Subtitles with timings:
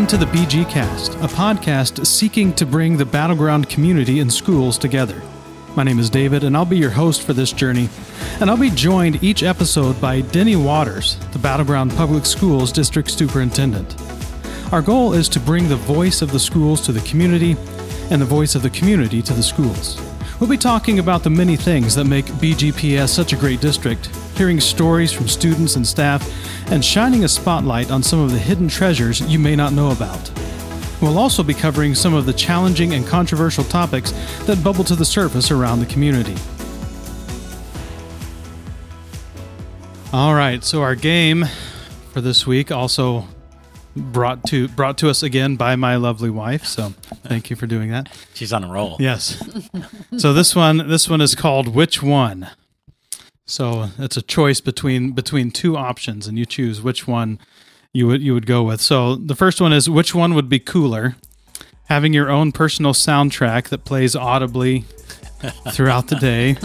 [0.00, 4.32] Welcome to the BG Cast, a podcast seeking to bring the Battle Ground community and
[4.32, 5.20] schools together.
[5.76, 7.90] My name is David, and I'll be your host for this journey.
[8.40, 13.10] And I'll be joined each episode by Denny Waters, the Battle Ground Public Schools District
[13.10, 13.94] Superintendent.
[14.72, 17.54] Our goal is to bring the voice of the schools to the community
[18.10, 20.00] and the voice of the community to the schools.
[20.40, 24.08] We'll be talking about the many things that make BGPS such a great district,
[24.40, 26.26] hearing stories from students and staff,
[26.72, 30.32] and shining a spotlight on some of the hidden treasures you may not know about.
[31.02, 34.12] We'll also be covering some of the challenging and controversial topics
[34.46, 36.34] that bubble to the surface around the community.
[40.10, 41.44] All right, so our game
[42.14, 43.28] for this week also
[43.94, 46.64] brought to brought to us again by my lovely wife.
[46.64, 48.08] So thank you for doing that.
[48.32, 48.96] She's on a roll.
[48.98, 49.36] Yes.
[50.16, 52.48] so this one this one is called which one.
[53.50, 57.40] So it's a choice between between two options, and you choose which one
[57.92, 58.80] you would you would go with.
[58.80, 61.16] So the first one is which one would be cooler,
[61.86, 64.82] having your own personal soundtrack that plays audibly
[65.72, 66.56] throughout the day,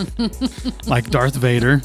[0.86, 1.82] like Darth Vader,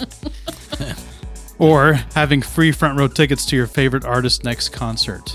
[1.58, 5.34] or having free front row tickets to your favorite artist's next concert.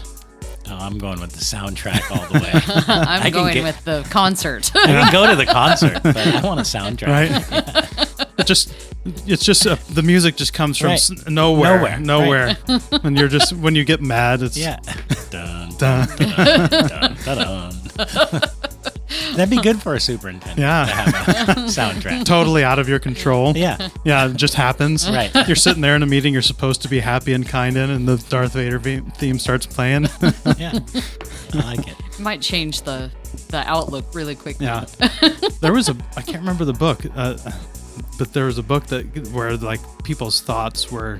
[0.67, 2.52] Oh, I'm going with the soundtrack all the way.
[2.88, 4.71] I'm can going get- with the concert.
[4.75, 7.08] I can go to the concert, but I want a soundtrack.
[7.08, 8.30] Right?
[8.39, 8.73] it just
[9.27, 10.93] it's just uh, the music just comes from Right.
[10.95, 12.80] s- nowhere, Nowhere, nowhere.
[13.03, 14.80] and you're just when you get mad, it's Yeah.
[15.30, 16.08] Dun, dun.
[16.17, 18.41] dun, dun, dun.
[19.36, 20.59] That'd be good for a superintendent.
[20.59, 20.86] Yeah.
[20.86, 22.25] To have a soundtrack.
[22.25, 23.55] totally out of your control.
[23.55, 23.89] Yeah.
[24.03, 25.09] Yeah, it just happens.
[25.09, 25.31] Right.
[25.47, 28.08] You're sitting there in a meeting you're supposed to be happy and kind in, and
[28.08, 30.08] the Darth Vader theme starts playing.
[30.58, 30.80] Yeah.
[31.53, 32.19] I like it.
[32.19, 33.11] Might change the
[33.50, 34.66] the outlook really quickly.
[34.66, 34.86] yeah.
[35.61, 37.38] There was a I can't remember the book, uh,
[38.17, 41.20] but there was a book that where like people's thoughts were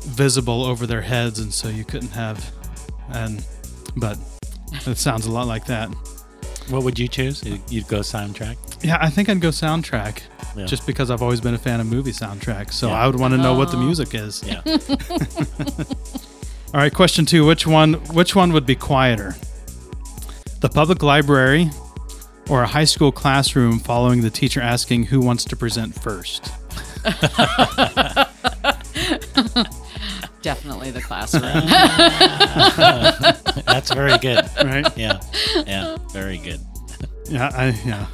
[0.00, 2.50] visible over their heads, and so you couldn't have.
[3.10, 3.44] And
[3.96, 4.18] but
[4.86, 5.88] it sounds a lot like that.
[6.68, 7.42] What would you choose?
[7.68, 8.56] You'd go soundtrack?
[8.82, 10.22] Yeah, I think I'd go soundtrack.
[10.56, 10.66] Yeah.
[10.66, 13.02] Just because I've always been a fan of movie soundtracks, so Yeah.
[13.02, 14.42] I would want to know what the music is.
[14.46, 14.62] Yeah.
[16.74, 17.94] All right, question two: Which one?
[18.14, 19.34] Which one would be quieter?
[20.60, 21.70] The public library,
[22.48, 26.50] or a high school classroom following the teacher asking who wants to present first?
[30.44, 31.42] Definitely the classroom.
[33.64, 34.44] That's very good.
[34.62, 34.86] Right?
[34.96, 35.18] Yeah.
[35.66, 35.96] Yeah.
[36.12, 36.60] Very good.
[37.30, 38.06] yeah, I yeah.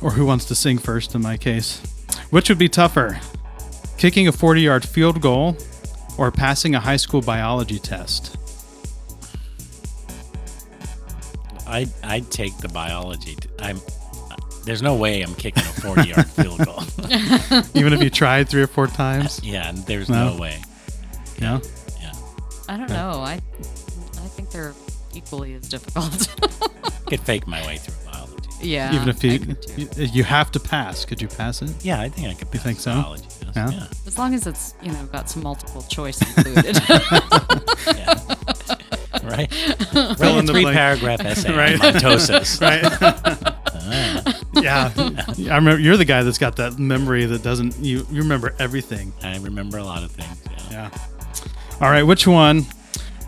[0.00, 1.16] Or who wants to sing first?
[1.16, 1.80] In my case,
[2.30, 3.18] which would be tougher,
[3.98, 5.56] kicking a forty-yard field goal,
[6.16, 8.36] or passing a high school biology test?
[11.66, 13.34] I I'd take the biology.
[13.34, 13.80] t- I'm.
[14.64, 16.82] There's no way I'm kicking a 40 yard field goal.
[17.74, 19.40] Even if you tried three or four times.
[19.42, 20.34] yeah, there's No.
[20.34, 20.60] no way.
[21.40, 21.60] Yeah.
[22.00, 22.12] Yeah.
[22.68, 23.20] I don't know.
[23.22, 24.74] I I think they're
[25.14, 26.28] equally as difficult.
[27.06, 28.48] Could fake my way through biology.
[28.60, 28.94] yeah.
[28.94, 29.82] Even if I you could too.
[29.82, 31.70] you, you have to pass, could you pass it?
[31.82, 32.92] Yeah, I think I could pass think so?
[32.92, 33.24] biology.
[33.46, 33.70] Yes, Yeah?
[33.70, 33.86] Yeah.
[34.06, 36.76] as long as it's you know got some multiple choice included.
[37.96, 38.20] yeah.
[39.24, 39.52] right?
[40.18, 40.76] Fill in the three blank.
[40.76, 41.74] paragraph essay Right.
[41.82, 42.60] on mitosis.
[42.60, 42.84] Right.
[43.80, 44.92] Ah, yeah.
[45.52, 49.12] I remember you're the guy that's got that memory that doesn't you you remember everything.
[49.22, 50.36] I remember a lot of things.
[50.70, 50.90] Yeah.
[50.92, 50.98] Yeah.
[51.80, 52.66] All right, which one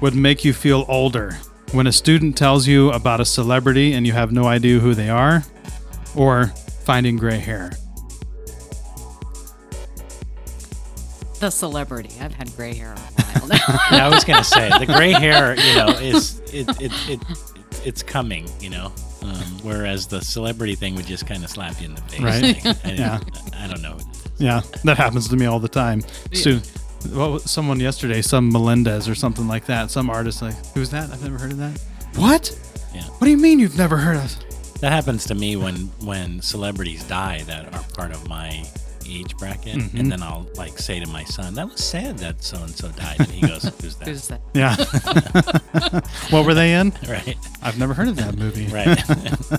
[0.01, 1.39] would make you feel older?
[1.73, 5.09] When a student tells you about a celebrity and you have no idea who they
[5.09, 5.45] are,
[6.17, 6.47] or
[6.85, 7.71] finding gray hair?
[11.41, 12.11] the celebrity.
[12.21, 13.57] I've had gray hair a while now.
[13.91, 17.21] Yeah, I was gonna say the gray hair, you know, is it it, it, it
[17.85, 18.93] it's coming, you know.
[19.23, 22.21] Um, whereas the celebrity thing would just kind of slap you in the face.
[22.21, 22.65] Right.
[22.65, 23.21] Like, I, Yeah.
[23.59, 23.99] I don't know.
[24.39, 26.03] Yeah, that happens to me all the time.
[26.31, 26.41] Yeah.
[26.41, 26.61] Stu,
[27.09, 31.11] what was someone yesterday, some Melendez or something like that, some artist like, who's that?
[31.11, 31.81] I've never heard of that.
[32.17, 32.59] What?
[32.95, 33.03] Yeah.
[33.03, 34.35] What do you mean you've never heard of?
[34.81, 38.65] That happens to me when when celebrities die that are part of my
[39.19, 39.99] age bracket, Mhm.
[40.01, 42.89] and then I'll like say to my son, "That was sad that so and so
[42.89, 44.41] died," and he goes, "Who's that?" Who's that?
[44.55, 44.77] Yeah.
[46.31, 46.93] what were they in?
[47.09, 48.67] right, I've never heard of that movie.
[48.69, 49.03] right.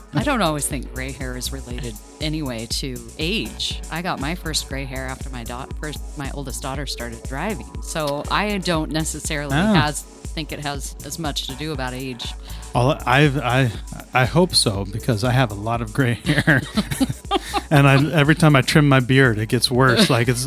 [0.13, 3.81] I don't always think gray hair is related anyway to age.
[3.92, 7.68] I got my first gray hair after my da- first my oldest daughter started driving,
[7.81, 9.74] so I don't necessarily Oh.
[9.74, 10.03] has
[10.33, 12.25] think it has as much to do about age.
[12.74, 13.69] All I've I
[14.13, 16.62] I hope so because I have a lot of gray hair,
[17.69, 20.10] and I every time I trim my beard, it gets worse.
[20.10, 20.45] Like it's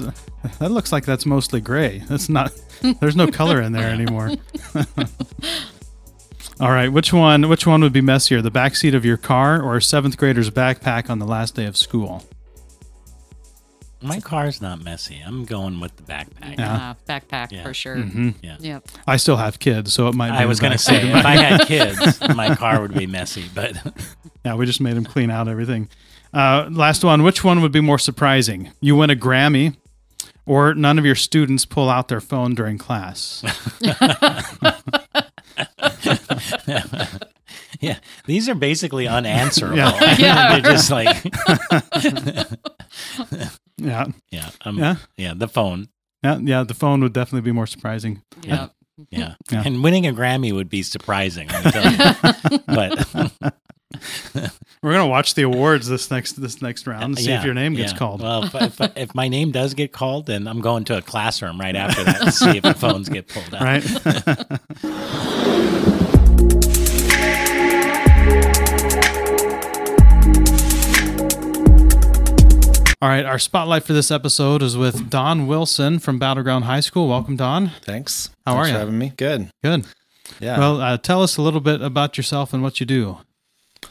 [0.59, 2.03] that looks like that's mostly gray.
[2.09, 2.53] That's not.
[3.01, 4.33] There's no color in there anymore.
[6.61, 7.49] All right, which one?
[7.49, 10.51] Which one would be messier, the back seat of your car or a seventh grader's
[10.51, 12.23] backpack on the last day of school?
[14.01, 15.21] My car's not messy.
[15.25, 16.59] I'm going with the backpack.
[16.59, 16.91] Yeah.
[16.91, 17.63] Uh, backpack Yeah.
[17.65, 17.97] for sure.
[17.97, 18.57] hmm Yeah.
[18.61, 18.89] Yep.
[19.07, 20.31] I still have kids, so it might.
[20.31, 23.47] Be I was going gonna say if I had kids, my car would be messy.
[23.53, 23.77] But
[24.45, 25.89] Yeah, we just made him clean out everything.
[26.35, 27.23] Uh, last one.
[27.23, 28.73] Which one would be more surprising?
[28.81, 29.77] You win a Grammy,
[30.47, 33.43] or none of your students pull out their phone during class?
[37.81, 39.77] yeah, these are basically unanswerable.
[39.77, 40.15] Yeah.
[40.19, 40.59] Yeah.
[40.61, 41.25] They're just like
[43.77, 44.97] yeah, yeah, um, Yeah.
[45.17, 45.89] yeah, the phone.
[46.23, 46.63] yeah, yeah.
[46.65, 48.23] The phone would definitely be more surprising.
[48.43, 48.73] Yep.
[49.11, 49.35] Yeah.
[49.51, 49.63] Yeah.
[49.67, 51.49] and winning a Grammy would be surprising.
[51.49, 52.59] let me tell you.
[52.67, 53.55] but
[54.83, 57.75] We're gonna watch the awards this next this next round and see if your name
[57.75, 57.99] gets yeah.
[57.99, 58.23] called.
[58.23, 61.61] Well, if, if, if my name does get called, then I'm going to a classroom
[61.61, 63.63] right after that to see if the phones get pulled out.
[63.63, 63.85] right?
[73.05, 76.81] All right, our spotlight for this episode is with Don Wilson from Battle Ground High
[76.81, 77.07] School.
[77.07, 77.71] Welcome, Don.
[77.83, 78.31] Thanks.
[78.47, 78.79] How Thanks are for ya?
[78.79, 79.13] having me.
[79.15, 79.51] Good.
[79.63, 79.85] Good.
[80.41, 80.59] Yeah.
[80.59, 83.19] Well, uh, tell us a little bit about yourself and what you do.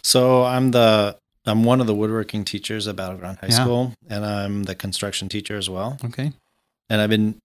[0.04, 3.64] So I'm the I'm one of the woodworking teachers at Battle Ground High Yeah.
[3.64, 5.98] School, and I'm the construction teacher as well.
[6.04, 6.32] Okay.
[6.90, 7.36] And I've been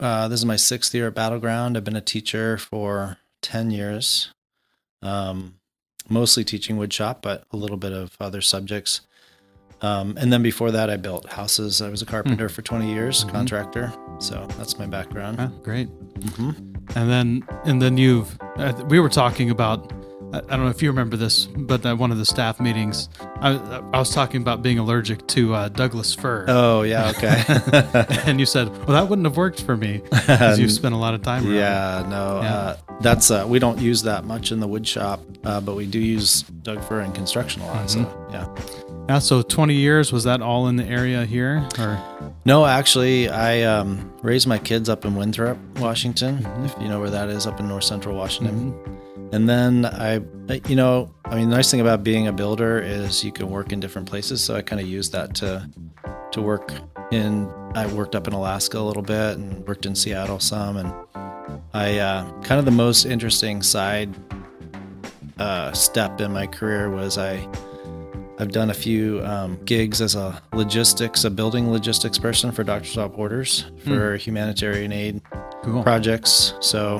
[0.00, 1.76] uh, this is my sixth year at Battle Ground.
[1.76, 4.30] I've been a teacher for ten years,
[5.02, 5.54] um,
[6.08, 9.02] mostly teaching wood shop, but a little bit of other subjects.
[9.80, 11.80] Um, and then before that, I built houses.
[11.80, 13.30] I was a carpenter for 20 years, Mhm.
[13.30, 13.92] contractor.
[14.18, 15.38] So that's my background.
[15.38, 15.86] Yeah, great.
[16.34, 16.50] hmm
[16.96, 19.92] And then, and then you've, uh, we were talking about,
[20.32, 23.08] I don't know if you remember this, but at one of the staff meetings,
[23.40, 23.56] I,
[23.92, 26.44] I was talking about being allergic to uh, Douglas fir.
[26.48, 27.42] Oh yeah, okay.
[28.26, 31.14] and you said, well, that wouldn't have worked for me because you've spent a lot
[31.14, 31.54] of time around.
[31.54, 32.54] Yeah, no, Yeah.
[32.54, 35.86] Uh, that's uh, we don't use that much in the wood shop, uh, but we
[35.86, 37.88] do use Doug fir in construction a lot.
[37.88, 38.54] So yeah.
[39.08, 39.20] Yeah.
[39.20, 41.66] So 20 years, was that all in the area here?
[41.78, 41.98] Or,
[42.44, 46.46] No, actually, I um, raised my kids up in Winthrop, Washington.
[46.64, 48.74] If you know where that is, up in North Central Washington.
[49.32, 52.78] And then I, I- you know, I mean, the nice thing about being a builder
[52.80, 54.42] is you can work in different places.
[54.42, 55.68] So I kind of used that to
[56.32, 56.72] to work
[57.10, 57.50] in.
[57.74, 60.92] I worked up in Alaska a little bit and worked in Seattle some, and
[61.74, 64.14] I uh, kind of the most interesting side
[65.38, 67.46] uh, step in my career was I.
[68.40, 72.94] I've done a few um, gigs as a logistics, a building logistics person for Doctors
[72.94, 75.20] Without Borders for humanitarian aid
[75.64, 75.82] cool.
[75.82, 76.54] projects.
[76.60, 76.98] So,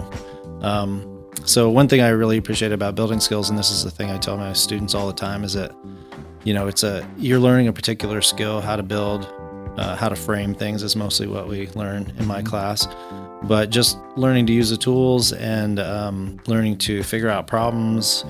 [0.62, 1.17] um,
[1.48, 4.18] so one thing I really appreciate about building skills, and this is the thing I
[4.18, 5.74] tell my students all the time, is that
[6.44, 9.26] you know it's a you're learning a particular skill, how to build,
[9.78, 12.86] uh, how to frame things is mostly what we learn in my class.
[13.44, 18.24] But just learning to use the tools and um, learning to figure out problems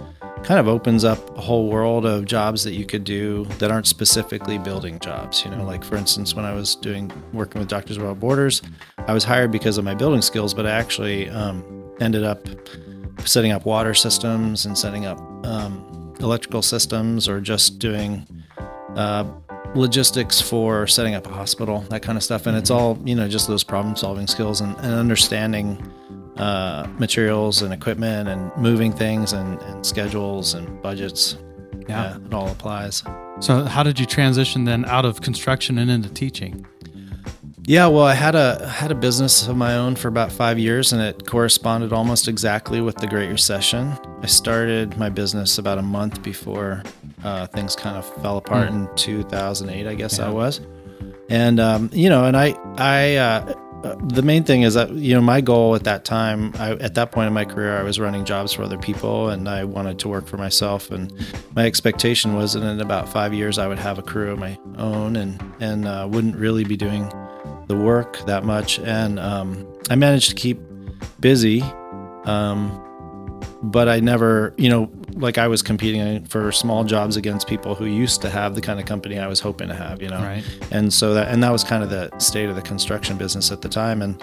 [0.44, 3.86] kind of opens up a whole world of jobs that you could do that aren't
[3.86, 5.44] specifically building jobs.
[5.44, 8.62] You know, like for instance, when I was doing working with Doctors Without Borders,
[8.98, 11.64] I was hired because of my building skills, but I actually um,
[12.00, 12.46] ended up
[13.24, 18.26] setting up water systems and setting up um, electrical systems or just doing
[18.96, 19.24] uh,
[19.74, 22.46] logistics for setting up a hospital, that kind of stuff.
[22.46, 25.92] And it's all, you know, just those problem solving skills and, and understanding
[26.36, 31.36] uh, materials and equipment and moving things and, and schedules and budgets.
[31.88, 32.16] Yeah.
[32.16, 33.02] it all applies.
[33.40, 36.66] So, how did you transition then out of construction and into teaching?
[37.68, 40.94] Yeah, well, I had a had a business of my own for about five years,
[40.94, 43.92] and it corresponded almost exactly with the Great Recession.
[44.22, 46.82] I started my business about a month before
[47.24, 50.28] uh, things kind of fell apart in 2008, I guess Yeah.
[50.28, 50.62] I was.
[51.28, 53.54] And um, you know, and I I uh,
[53.84, 56.94] uh, the main thing is that you know my goal at that time, I, at
[56.94, 59.98] that point in my career, I was running jobs for other people, and I wanted
[59.98, 60.90] to work for myself.
[60.90, 61.12] And
[61.54, 64.58] my expectation was that in about five years, I would have a crew of my
[64.78, 67.12] own, and and uh, wouldn't really be doing
[67.68, 68.78] the work that much.
[68.80, 70.58] And um, I managed to keep
[71.20, 71.62] busy,
[72.24, 72.84] um,
[73.62, 77.86] but I never, you know, like I was competing for small jobs against people who
[77.86, 80.44] used to have the kind of company I was hoping to have, you know Right.
[80.70, 83.60] and so that and that was kind of the state of the construction business at
[83.62, 84.22] the time and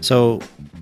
[0.00, 0.40] so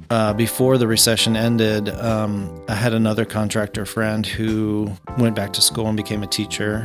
[0.08, 5.60] uh, before the recession ended um, i had another contractor friend who went back to
[5.60, 6.82] school and became a teacher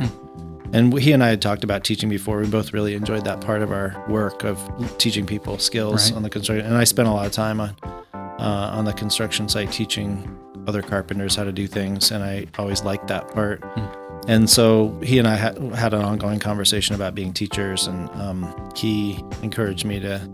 [0.72, 3.62] and he and i had talked about teaching before we both really enjoyed that part
[3.62, 4.58] of our work of
[4.98, 6.16] teaching people skills Right.
[6.16, 7.76] on the construction and i spent a lot of time on
[8.14, 12.82] uh, on the construction site teaching other carpenters how to do things and i always
[12.82, 13.62] liked that part
[14.28, 18.70] and so he and I had, had an ongoing conversation about being teachers, and um,
[18.76, 20.30] he encouraged me to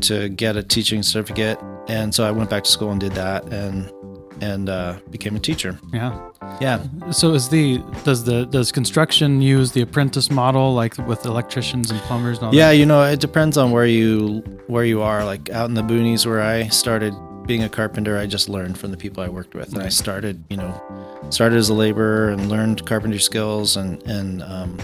[0.00, 1.56] to get a teaching certificate.
[1.86, 3.92] And so I went back to school and did that, and
[4.40, 5.78] and uh, became a teacher.
[5.92, 6.18] Yeah.
[6.60, 6.84] Yeah.
[7.10, 12.00] So is the does the does construction use the apprentice model like with electricians and
[12.00, 12.76] plumbers and all Yeah, that?
[12.76, 15.24] you know, it depends on where you where you are.
[15.24, 17.14] Like out in the boonies where I started
[17.46, 20.44] being a carpenter, I just learned from the people I worked with, and I started,
[20.48, 24.78] you know, started as a laborer and learned carpentry skills, and and um,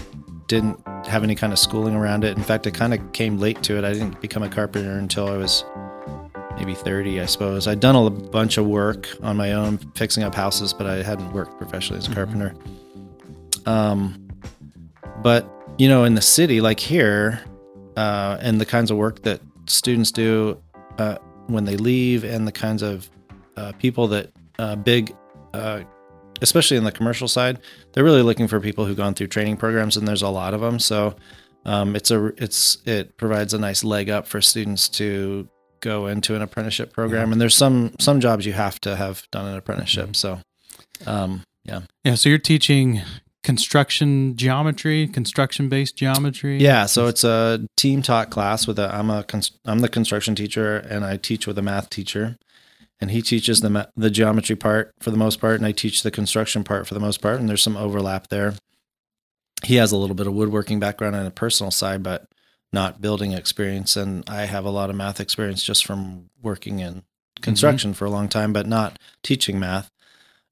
[0.47, 0.77] didn't
[1.07, 2.35] have any kind of schooling around it.
[2.37, 3.83] In fact, I kind of came late to it.
[3.85, 5.63] I didn't become a carpenter until I was
[6.59, 7.67] maybe 30, I suppose.
[7.67, 11.31] I'd done a bunch of work on my own fixing up houses, but I hadn't
[11.31, 12.53] worked professionally as a carpenter.
[13.65, 14.27] Um,
[15.23, 17.41] but you know, in the city, like here,
[17.95, 20.61] uh, and the kinds of work that students do
[20.97, 23.09] uh, when they leave, and the kinds of
[23.55, 25.15] uh, people that uh, big,
[25.53, 25.81] uh,
[26.41, 27.59] especially in the commercial side,
[27.93, 30.59] they're really looking for people who've gone through training programs, and there's a lot of
[30.59, 30.79] them.
[30.79, 31.15] So
[31.65, 35.47] um, it's a it's it provides a nice leg up for students to
[35.81, 37.31] go into an apprenticeship program.
[37.31, 40.15] And there's some some jobs you have to have done an apprenticeship.
[40.15, 40.39] So
[41.05, 41.81] um, yeah.
[42.03, 43.01] Yeah, so you're teaching
[43.43, 46.57] construction geometry, construction based geometry.
[46.57, 48.93] Yeah, so it's a team taught class with a.
[48.93, 49.25] I'm a
[49.65, 52.37] I'm the construction teacher, and I teach with a math teacher,
[52.99, 56.03] and he teaches the ma- the geometry part for the most part, and I teach
[56.03, 58.55] the construction part for the most part, and there's some overlap there.
[59.63, 62.25] He has a little bit of woodworking background on a personal side, but
[62.71, 67.03] not building experience, and I have a lot of math experience just from working in
[67.41, 69.89] construction for a long time, but not teaching math.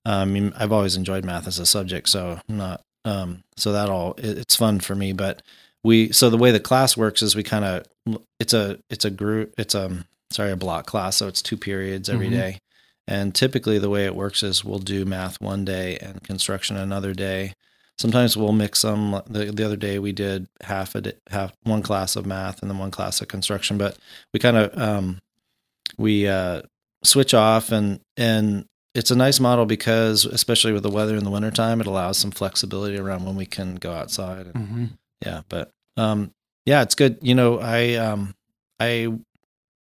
[0.05, 2.81] Um, I mean, I've always enjoyed math as a subject, so I'm not.
[3.05, 5.13] Um, so that all it, it's fun for me.
[5.13, 5.41] But
[5.83, 9.09] we so the way the class works is we kind of it's a it's a
[9.11, 12.31] group it's a sorry a block class, so it's two periods every Mhm.
[12.31, 12.57] day.
[13.07, 17.13] And typically the way it works is we'll do math one day and construction another
[17.13, 17.53] day.
[17.97, 19.11] Sometimes we'll mix them.
[19.27, 22.77] The, the other day we did half a half one class of math and then
[22.77, 23.77] one class of construction.
[23.77, 23.97] But
[24.33, 25.19] we kind of um,
[25.97, 26.61] we uh,
[27.03, 31.31] switch off and and it's a nice model because especially with the weather in the
[31.31, 34.47] wintertime, it allows some flexibility around when we can go outside.
[34.47, 34.85] And, hmm
[35.25, 36.31] yeah, but um,
[36.65, 37.17] yeah, it's good.
[37.21, 38.35] You know, I um,
[38.79, 39.13] I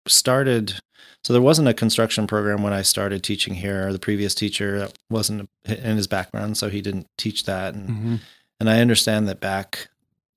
[0.08, 0.76] started.
[1.24, 3.92] So there wasn't a construction program when I started teaching here.
[3.92, 7.74] The previous teacher wasn't in his background, so he didn't teach that.
[7.74, 8.16] And hmm
[8.58, 9.90] and I understand that back,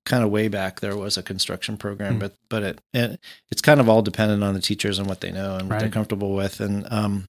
[0.05, 2.19] kind of way back, there was a construction program, Mm.
[2.19, 5.31] but but it, it it's kind of all dependent on the teachers and what they
[5.31, 6.59] know and what they're comfortable with.
[6.59, 7.27] And um,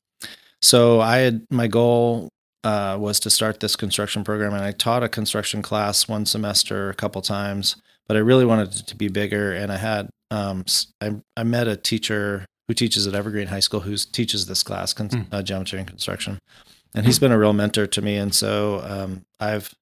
[0.60, 2.28] so I had my goal
[2.64, 6.90] uh, was to start this construction program, and I taught a construction class one semester
[6.90, 7.76] a couple times,
[8.08, 9.52] but I really wanted it to be bigger.
[9.52, 10.64] And I had um,
[11.00, 14.92] I, I met a teacher who teaches at Evergreen High School who teaches this class,
[14.92, 15.26] con- Mm.
[15.32, 16.38] uh, geometry and construction,
[16.94, 18.16] and he's been a real mentor to me.
[18.16, 19.74] And so um, I've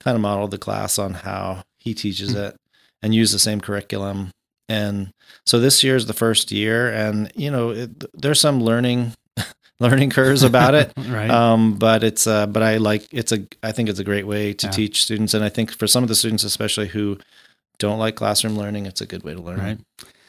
[0.00, 2.48] kind of modeled the class on how he teaches Mm.
[2.48, 2.56] it
[3.02, 4.30] and use the same curriculum.
[4.68, 5.10] And
[5.46, 9.14] so this year is the first year, and you know it, there's some learning
[9.80, 10.92] learning curves about it.
[11.08, 11.30] right.
[11.30, 14.52] Um, but it's uh, but I like it's a I think it's a great way
[14.54, 14.70] to Yeah.
[14.72, 17.18] teach students, and I think for some of the students, especially who
[17.78, 19.58] don't like classroom learning, it's a good way to learn.
[19.58, 19.78] Right.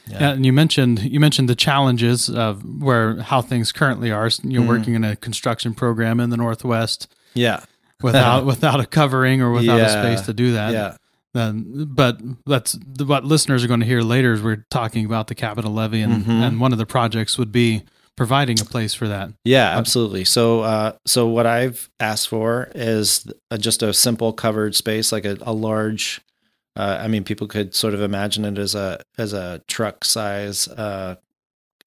[0.08, 0.18] Yeah.
[0.22, 4.30] Yeah, and you mentioned you mentioned the challenges of where how things currently are.
[4.44, 4.68] You're Mhm.
[4.68, 7.60] working in a construction program in the Northwest Yeah.
[8.02, 10.74] without without a covering or without a space to do that.
[10.74, 10.96] Yeah.
[11.36, 12.76] Then, but that's
[13.06, 14.34] what listeners are going to hear later.
[14.34, 16.42] Is we're talking about the capital levy, and Mhm.
[16.48, 17.84] and one of the projects would be
[18.18, 19.30] providing a place for that.
[19.46, 20.26] Yeah, absolutely.
[20.26, 25.24] So, uh, so what I've asked for is uh, just a simple covered space, like
[25.26, 26.20] a, a large.
[26.80, 30.68] Uh, I mean, people could sort of imagine it as a as a truck size
[30.70, 31.16] uh,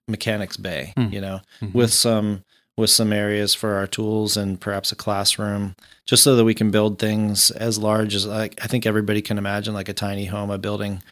[0.08, 1.08] mechanics bay, Hmm.
[1.12, 1.72] you know, Mhm.
[1.74, 2.42] with some
[2.76, 5.74] with some areas for our tools and perhaps a classroom,
[6.06, 9.38] just so that we can build things as large as like I think everybody can
[9.38, 11.02] imagine, like a tiny home, a building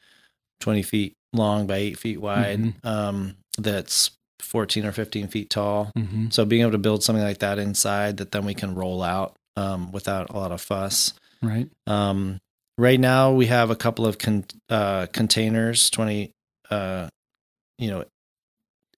[0.60, 2.84] twenty feet long by eight feet wide, Mhm.
[2.84, 4.10] um, that's
[4.40, 5.90] fourteen or fifteen feet tall.
[5.96, 6.32] Mhm.
[6.32, 9.36] So being able to build something like that inside that then we can roll out
[9.56, 11.12] um, without a lot of fuss.
[11.42, 11.68] right.
[11.86, 12.40] Um,
[12.80, 16.32] right now we have a couple of con- uh, containers, twenty,
[16.70, 17.08] uh,
[17.78, 18.04] you know,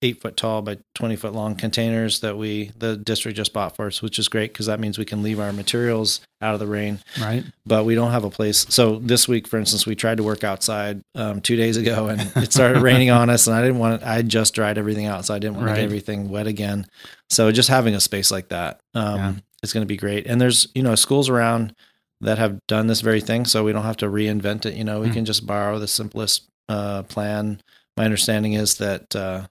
[0.00, 3.86] eight foot tall by twenty foot long containers that we the district just bought for
[3.86, 6.66] us, which is great because that means we can leave our materials out of the
[6.66, 6.98] rain.
[7.20, 7.44] Right.
[7.66, 8.66] But we don't have a place.
[8.68, 12.20] So this week, for instance, we tried to work outside um, two days ago, and
[12.36, 14.02] it started raining on us, and I didn't want.
[14.02, 16.86] I just dried everything out, so I didn't want to get everything wet again.
[17.30, 19.32] So just having a space like that um, Yeah.
[19.62, 20.26] is going to be great.
[20.26, 21.74] And there's you know schools around
[22.22, 24.74] that have done this very thing, so we don't have to reinvent it.
[24.74, 25.12] You know, we Mm.
[25.14, 27.60] can just borrow the simplest uh, plan.
[27.96, 29.14] My understanding is that.
[29.14, 29.46] Uh,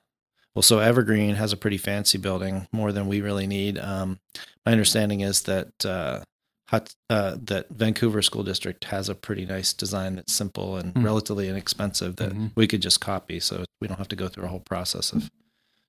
[0.55, 3.77] well, so Evergreen has a pretty fancy building, more than we really need.
[3.77, 4.19] Um,
[4.65, 6.21] my understanding is that uh,
[7.09, 11.03] uh, that Vancouver School District has a pretty nice design that's simple and Mm.
[11.03, 12.51] relatively inexpensive that Mhm.
[12.55, 15.29] we could just copy, so we don't have to go through a whole process of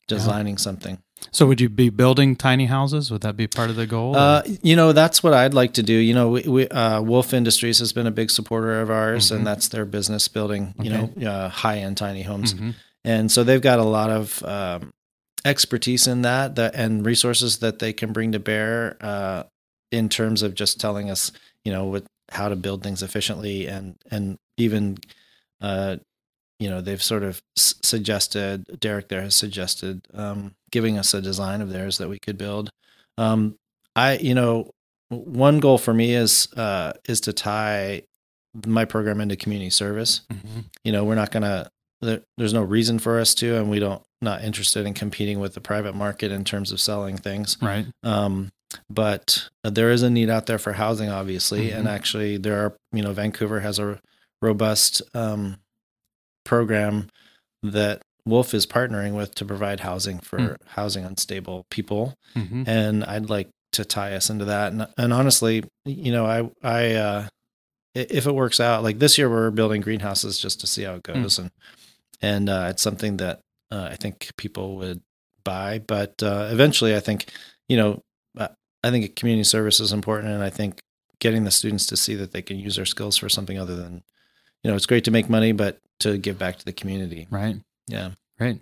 [0.09, 0.99] designing something.
[1.31, 3.11] So would you be building tiny houses?
[3.11, 4.17] Would that be part of the goal?
[4.17, 5.95] Uh, you know, that's what I'd like to do.
[5.95, 9.37] You know, we, we uh, Wolf Industries has been a big supporter of ours, Mhm.
[9.37, 10.75] and that's their business building.
[10.83, 12.75] You know, uh, high end tiny homes, Mhm.
[13.05, 14.91] and so they've got a lot of um,
[15.45, 19.45] expertise in that, that and resources that they can bring to bear uh,
[19.91, 21.33] in terms of just telling us,
[21.65, 24.99] you know, what how to build things efficiently, and and even.
[26.63, 30.39] You know they've sort of s- suggested derek there has suggested um,
[30.71, 32.71] giving us a design of theirs that we could build
[33.19, 33.57] um,
[33.97, 34.71] i you know
[35.11, 38.03] one goal for me is uh, is to tie
[38.67, 40.65] my program into community service Mhm.
[40.85, 41.69] you know we're not gonna
[42.01, 45.55] there, there's no reason for us to and we don't not interested in competing with
[45.55, 47.87] the private market in terms of selling things Right.
[48.05, 48.51] um,
[48.89, 51.91] but there is a need out there for housing, obviously, and Mhm.
[51.97, 54.01] actually there are, you know, Vancouver has a
[54.41, 55.59] robust um,
[56.45, 57.09] program
[57.63, 60.57] that Wolf is partnering with to provide housing for Mm.
[60.69, 62.67] housing unstable people, Mhm.
[62.69, 64.73] and I'd like to tie us into that.
[64.73, 67.29] And, and honestly, you know, I I uh,
[67.95, 71.03] if it works out, like this year we're building greenhouses just to see how it
[71.03, 71.51] goes, and
[72.21, 75.01] and uh, it's something that uh, I think people would
[75.45, 75.81] buy.
[75.81, 77.31] But uh, eventually, I think
[77.69, 78.03] you know,
[78.39, 78.49] uh,
[78.85, 80.81] I think community service is important, and I think
[81.19, 84.03] getting the students to see that they can use their skills for something other than,
[84.63, 87.27] you know, it's great to make money, but to give back to the community.
[87.31, 87.57] Right.
[87.89, 88.61] Yeah, Right.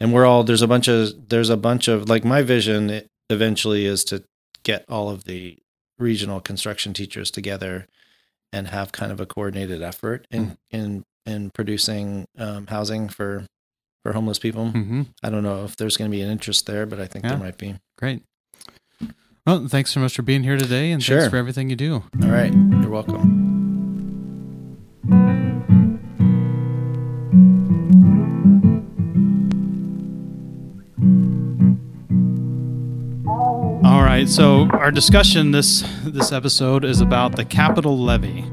[0.00, 3.86] and we're all there's a bunch of there's a bunch of like my vision eventually
[3.86, 4.22] is to
[4.64, 5.56] get all of the
[5.98, 7.86] regional construction teachers together
[8.52, 13.46] and have kind of a coordinated effort in in in producing um, housing for
[14.02, 14.70] for homeless people.
[14.70, 17.24] hmm I don't know if there's going to be an interest there, but I think
[17.24, 17.30] Yeah.
[17.30, 17.76] there might be.
[17.98, 18.22] Great.
[19.46, 21.20] Well, thanks so much for being here today, and Sure.
[21.20, 22.02] thanks for everything you do.
[22.22, 23.43] All right, you're welcome.
[34.24, 34.32] Right.
[34.32, 38.44] So our discussion this this episode is about the capital levy.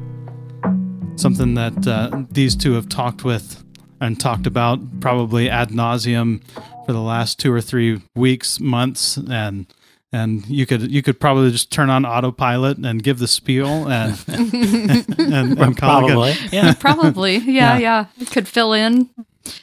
[1.15, 3.63] Something that uh, these two have talked with
[3.99, 6.41] and talked about probably ad nauseum
[6.85, 9.71] for the last two or three weeks, months, and
[10.11, 14.21] and you could you could probably just turn on autopilot and give the spiel and
[14.27, 16.13] and, and call it good.
[16.13, 16.33] Probably.
[16.51, 16.73] Yeah.
[16.73, 17.37] Probably.
[17.37, 17.77] Yeah.
[17.77, 18.25] Yeah, yeah.
[18.25, 19.09] Could fill in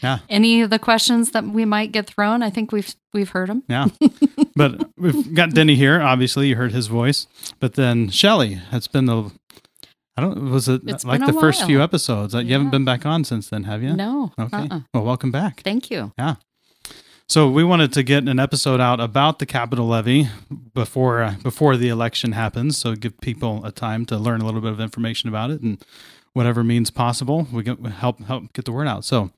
[0.02, 0.18] Yeah.
[0.28, 2.42] any of the questions that we might get thrown.
[2.42, 3.62] I think we've we've heard them.
[3.68, 3.88] Yeah.
[4.56, 6.00] but we've got Denny here.
[6.00, 7.26] Obviously, you heard his voice.
[7.60, 9.30] But then Shelly, it's been a,
[10.16, 12.34] I don't, was it It's like the first few episodes?
[12.34, 13.94] You haven't been back on since then, have you?
[13.94, 14.32] No.
[14.38, 14.68] Okay.
[14.70, 14.80] Uh-uh.
[14.94, 15.62] Well, welcome back.
[15.62, 16.12] Thank you.
[16.18, 16.36] Yeah.
[17.28, 20.28] So we wanted to get an episode out about the capital levy
[20.72, 24.62] before uh, before the election happens, so give people a time to learn a little
[24.62, 25.84] bit of information about it and
[26.32, 29.04] whatever means possible, we can help help get the word out.
[29.04, 29.30] So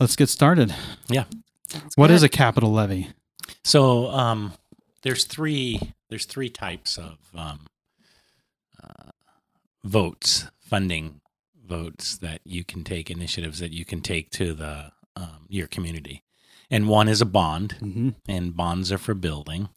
[0.00, 0.74] let's get started.
[1.10, 2.26] Sounds What is good.
[2.32, 3.08] a capital levy?
[3.64, 4.54] So um,
[5.02, 7.66] there's three there's three types of um,
[8.82, 9.10] uh,
[9.84, 11.20] votes, funding
[11.66, 16.22] votes that you can take, initiatives that you can take to the um, your community,
[16.70, 18.10] and one is a bond, Mm-hmm.
[18.28, 19.68] and bonds are for building.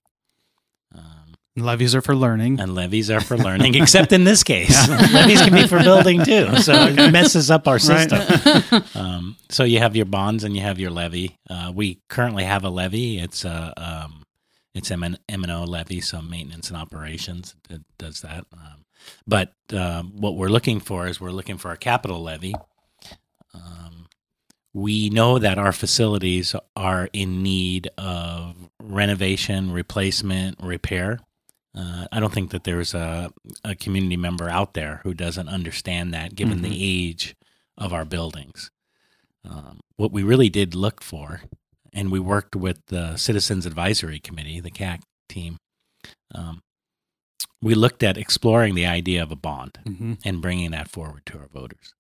[1.58, 2.60] Levies are for learning.
[2.62, 6.48] and levies are for learning, except in this case, levies can be for building too.
[6.62, 8.22] So it messes up our system.
[8.96, 11.38] Um, so you have your bonds and you have your levy.
[11.50, 13.18] Uh, we currently have a levy.
[13.20, 14.24] It's a um,
[14.74, 18.46] it's M and O levy, so maintenance and operations that does that.
[18.54, 18.86] Um,
[19.28, 22.54] but um, what we're looking for is we're looking for a capital levy.
[23.54, 24.08] Um,
[24.74, 31.20] we know that our facilities are in need of renovation, replacement, repair.
[31.76, 33.32] Uh, I don't think that there's a,
[33.64, 36.64] a community member out there who doesn't understand that, given Mhm.
[36.64, 37.36] the age
[37.78, 38.70] of our buildings.
[39.46, 41.42] Um, what we really did look for,
[41.94, 45.58] and we worked with the Citizens Advisory Committee, the CAC team.
[46.36, 46.62] Um,
[47.62, 50.14] we looked at exploring the idea of a bond Mm-hmm.
[50.26, 51.94] and bringing that forward to our voters.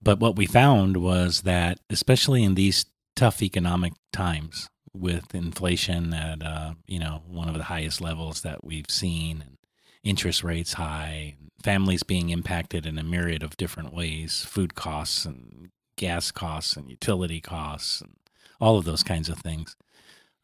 [0.00, 6.42] But what we found was that, especially in these tough economic times, with inflation at
[6.42, 9.56] uh, you know one of the highest levels that we've seen, and
[10.04, 15.24] interest rates high, and families being impacted in a myriad of different ways, food costs
[15.24, 18.14] and gas costs and utility costs and
[18.60, 19.76] all of those kinds of things.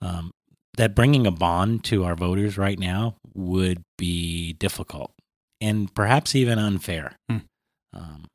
[0.00, 0.30] Um,
[0.76, 5.12] that bringing a bond to our voters right now would be difficult
[5.60, 7.16] and perhaps even unfair.
[7.28, 7.38] Hmm.
[7.92, 8.27] Um,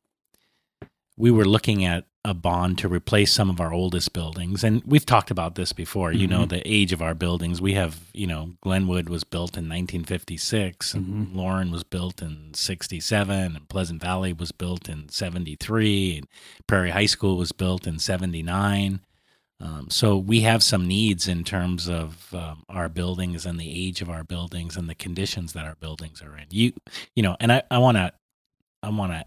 [1.18, 5.06] we were looking at a bond to replace some of our oldest buildings, and we've
[5.06, 6.14] talked about this before.
[6.14, 6.50] You know, Mhm.
[6.50, 7.60] the age of our buildings.
[7.60, 11.36] We have, you know, Glenwood was built in 1956, and Mhm.
[11.36, 16.28] Laurin was built in 67, and Pleasant Valley was built in 73, and
[16.66, 19.02] Prairie High School was built in 79.
[19.60, 24.02] Um, so we have some needs in terms of um, our buildings and the age
[24.02, 26.46] of our buildings and the conditions that our buildings are in.
[26.50, 26.74] You,
[27.16, 28.14] you know, and I, I want to,
[28.82, 29.24] I want to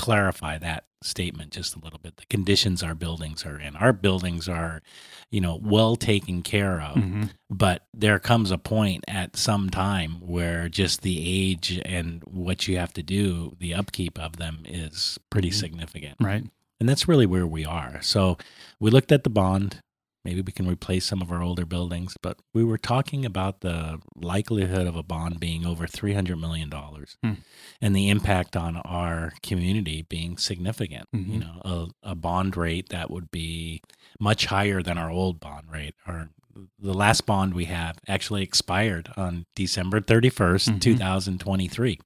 [0.00, 2.16] clarify that statement just a little bit.
[2.16, 3.74] The conditions our buildings are in.
[3.76, 4.82] Our buildings are,
[5.30, 7.24] you know, well taken care of, Mm-hmm.
[7.50, 12.76] but there comes a point at some time where just the age and what you
[12.78, 15.54] have to do, the upkeep of them is pretty Mhm.
[15.54, 16.16] significant.
[16.20, 16.44] Right.
[16.80, 18.00] And that's really where we are.
[18.02, 18.36] So
[18.78, 19.80] we looked at the bond.
[20.24, 24.00] Maybe we can replace some of our older buildings, but we were talking about the
[24.14, 27.32] likelihood of a bond being over $300 million Hmm.
[27.80, 31.08] and the impact on our community being significant.
[31.12, 31.40] You Mhm.
[31.40, 33.80] know, a, a bond rate that would be
[34.18, 35.94] much higher than our old bond rate.
[36.06, 36.30] Our
[36.78, 40.80] the last bond we have actually expired on December 31st, Mhm.
[40.80, 41.98] 2023.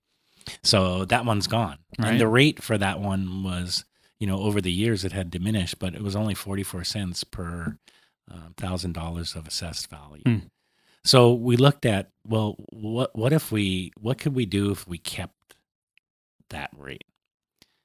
[0.62, 1.78] So that one's gone.
[1.98, 2.12] Right.
[2.12, 3.84] And the rate for that one was,
[4.20, 7.78] you know, over the years it had diminished, but it was only 44 cents per
[8.30, 10.22] um, thousand dollars of assessed value.
[10.24, 10.46] Hmm.
[11.04, 14.98] So we looked at, well, what what if we what could we do if we
[14.98, 15.54] kept
[16.50, 17.04] that rate?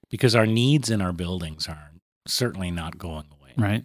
[0.10, 1.92] Because our needs in our buildings are
[2.28, 3.54] certainly not going away.
[3.58, 3.84] Right.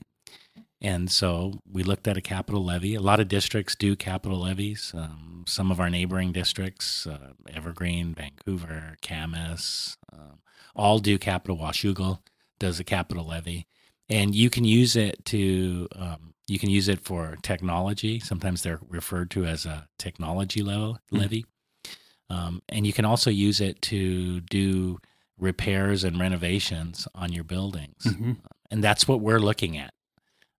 [0.80, 2.94] And so we looked at a capital levy.
[2.94, 4.92] A lot of districts do capital levies.
[4.94, 10.40] Um, some of our neighboring districts, uh, Evergreen, Vancouver, Camas, um,
[10.76, 11.56] all do capital.
[11.56, 12.18] Washougal
[12.58, 13.66] does a capital levy,
[14.08, 18.20] and you can use it to um, you can use it for technology.
[18.20, 21.16] Sometimes they're referred to as a technology level Hmm.
[21.18, 21.46] levy,
[22.30, 24.98] um, and you can also use it to do
[25.38, 28.36] repairs and renovations on your buildings Mhm.
[28.70, 29.92] and that's what we're looking at.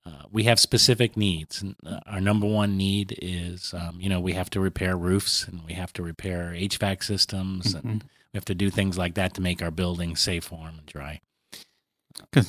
[0.05, 1.63] Uh, we have specific needs.
[1.86, 5.63] Uh, our number one need is, um, you know, we have to repair roofs and
[5.65, 8.01] we have to repair HVAC systems and Mhm.
[8.03, 11.21] we have to do things like that to make our buildings safe, warm, and dry.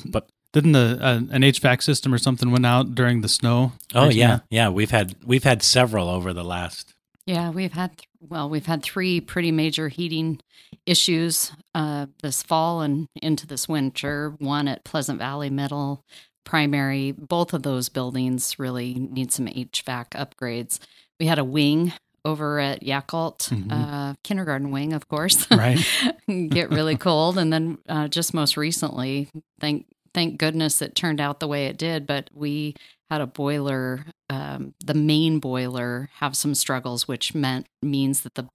[0.05, 3.71] But- didn't the uh, an HVAC system or something went out during the snow?
[3.93, 4.19] Oh recently?
[4.19, 4.69] yeah, yeah.
[4.69, 6.93] We've had we've had several over the last.
[7.25, 7.91] Yeah, we've had
[8.21, 10.39] well, we've had three pretty major heating
[10.85, 14.33] issues uh, this fall and into this winter.
[14.39, 16.03] One at Pleasant Valley Middle
[16.45, 17.11] Primary.
[17.11, 20.79] Both of those buildings really need some HVAC upgrades.
[21.19, 21.93] We had a wing
[22.25, 23.71] over at Yacolt, Mhm.
[23.71, 25.49] uh, kindergarten wing, of course.
[25.51, 25.79] Right.
[26.49, 29.85] Get really cold, and then uh, just most recently, thank
[30.17, 32.07] thank goodness it turned out the way it did.
[32.07, 32.73] But we
[33.11, 38.47] had a boiler, um, the main boiler, have some struggles, which meant means that the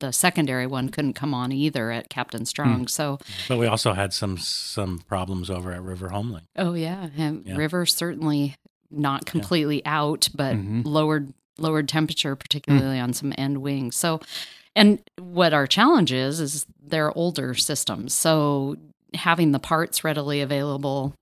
[0.00, 2.86] the secondary one couldn't come on either at Captain Strong.
[2.86, 3.18] So,
[3.48, 6.44] But we also had some some problems over at River HomeLink.
[6.56, 7.56] oh yeah, and Yeah.
[7.56, 8.54] river certainly
[8.90, 10.82] not completely out, but Mhm.
[10.84, 13.96] lowered lowered temperature, particularly on some end wings.
[13.96, 14.20] So,
[14.76, 18.76] and what our challenge is is they're older systems, so
[19.14, 21.14] having the parts readily available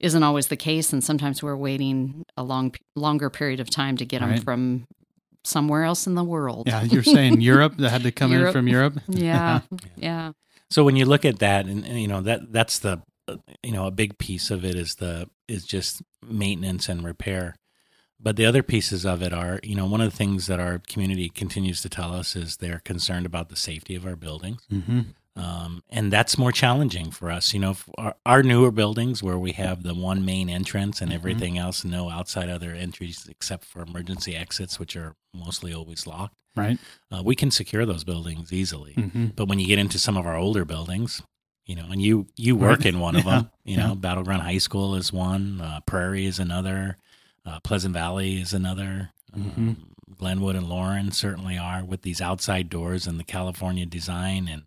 [0.00, 4.04] isn't always the case, and sometimes we're waiting a long longer period of time to
[4.04, 4.42] get them Right.
[4.42, 4.84] from
[5.44, 6.66] somewhere else in the world.
[6.66, 8.98] Yeah, you're saying Europe that had to come in from Europe.
[9.08, 9.60] yeah,
[9.96, 10.32] yeah.
[10.70, 13.02] So when you look at that, and, and, you know that that's the
[13.62, 17.54] you know a big piece of it is the is just maintenance and repair.
[18.24, 20.80] But the other pieces of it are, you know, one of the things that our
[20.86, 24.62] community continues to tell us is they're concerned about the safety of our buildings.
[24.72, 25.00] Mm-hmm.
[25.34, 27.54] Um, and that's more challenging for us.
[27.54, 31.14] You know, our, our newer buildings where we have the one main entrance and Mhm.
[31.14, 36.34] everything else, no outside other entries except for emergency exits, which are mostly always locked.
[36.54, 36.78] Right.
[37.10, 38.92] Uh, we can secure those buildings easily.
[38.94, 39.26] Mm-hmm.
[39.34, 41.22] But when you get into some of our older buildings,
[41.64, 43.30] you know, and you you work in one of Yeah.
[43.36, 43.94] them, you know, Yeah.
[43.94, 46.98] Battle Ground High School is one, uh, Prairie is another,
[47.46, 49.12] uh, Pleasant Valley is another.
[49.34, 49.56] Mhm.
[49.56, 49.86] Um,
[50.18, 54.64] Glenwood and Laurin certainly are with these outside doors and the California design, and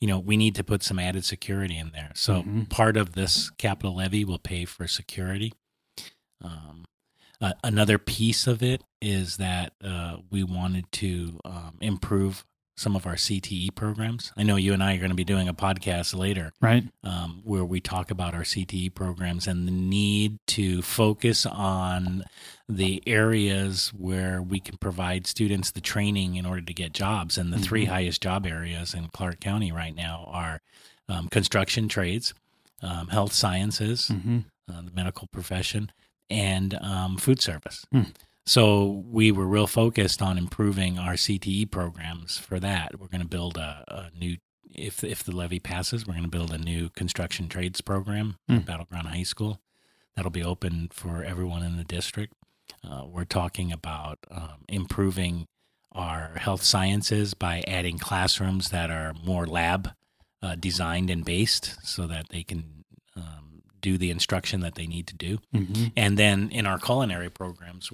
[0.00, 2.12] you know, we need to put some added security in there.
[2.14, 2.68] So Mhm.
[2.70, 5.52] part of this capital levy will pay for security.
[6.42, 6.86] Um,
[7.40, 12.44] uh, another piece of it is that uh, we wanted to um, improve
[12.80, 14.32] some of our CTE programs.
[14.38, 16.84] I know you and I are going to be doing a podcast later Right.
[17.04, 22.24] um, where we talk about our CTE programs and the need to focus on
[22.70, 27.36] the areas where we can provide students the training in order to get jobs.
[27.36, 27.88] And the three Mhm.
[27.90, 30.60] highest job areas in Clark County right now are
[31.06, 32.32] um, construction trades,
[32.82, 34.38] um, health sciences, Mm-hmm.
[34.72, 35.90] uh, the medical profession,
[36.30, 37.84] and um, food service.
[37.92, 38.02] Hmm.
[38.46, 42.98] So we were real focused on improving our CTE programs for that.
[42.98, 44.38] We're going to build a, a new,
[44.74, 48.56] if if the levy passes, we're going to build a new construction trades program Hmm.
[48.56, 49.60] at Battle Ground High School.
[50.16, 52.34] That'll be open for everyone in the district.
[52.82, 55.46] Uh, we're talking about um, improving
[55.92, 59.90] our health sciences by adding classrooms that are more lab
[60.42, 62.84] uh, designed and based so that they can
[63.16, 65.38] um, do the instruction that they need to do.
[65.54, 65.86] Mm-hmm.
[65.96, 67.90] And then in our culinary programs,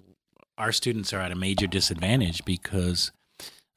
[0.59, 3.13] our students are at a major disadvantage because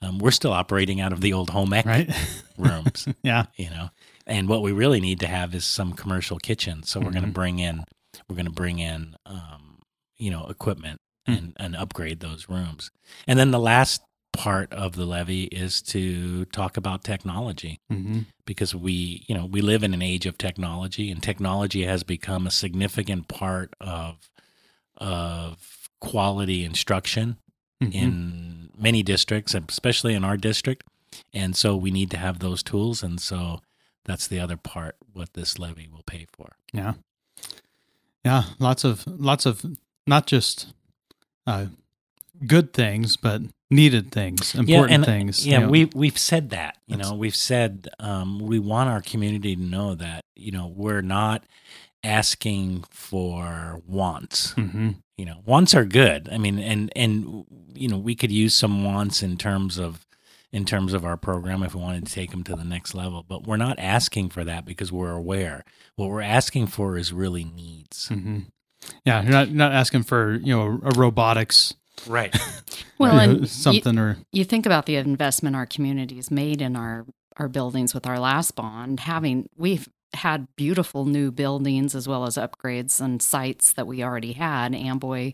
[0.01, 2.09] um, we're still operating out of the old home ec Right.
[2.57, 3.45] rooms, yeah.
[3.57, 3.89] you know.
[4.25, 6.89] And what we really need to have is some commercial kitchens.
[6.89, 7.33] So we're going to Mhm.
[7.33, 7.83] bring in,
[8.29, 9.79] we're going to bring in, um,
[10.17, 11.33] you know, equipment Hmm.
[11.33, 12.91] and, and upgrade those rooms.
[13.27, 18.19] And then the last part of the levy is to talk about technology Mm-hmm.
[18.45, 22.47] because we you know we live in an age of technology and technology has become
[22.47, 24.29] a significant part of
[24.97, 25.57] of
[25.99, 27.37] quality instruction
[27.81, 27.93] Mm-hmm.
[27.93, 30.83] in many districts especially in our district
[31.33, 33.61] and so we need to have those tools and so
[34.03, 36.95] that's the other part what this levy will pay for Yeah.
[38.25, 38.43] Yeah.
[38.59, 39.65] Lots of, lots of
[40.05, 40.73] not just
[41.47, 41.67] uh,
[42.45, 45.47] good things, but needed things, important and, things.
[45.47, 45.69] Yeah, you know.
[45.71, 46.77] we we've said that.
[46.87, 50.67] You That's- know, we've said um, we want our community to know that you know
[50.67, 51.43] we're not
[52.03, 54.53] asking for wants.
[54.55, 54.95] Mhm.
[55.17, 56.29] You know, wants are good.
[56.31, 60.05] I mean, and and you know we could use some wants in terms of
[60.51, 63.23] in terms of our program if we wanted to take them to the next level.
[63.27, 65.63] But we're not asking for that because we're aware.
[65.95, 68.09] What we're asking for is really needs.
[68.09, 68.45] Mhm.
[69.05, 69.21] Yeah.
[69.21, 71.75] You're not, not asking for, you know, a robotics,
[72.07, 72.33] Right.
[72.97, 76.61] Well, you know, and you, something or, you think about the investment our communities made
[76.61, 77.05] in our
[77.37, 82.35] our buildings with our last bond having we've had beautiful new buildings as well as
[82.37, 85.31] upgrades and sites that we already had amboy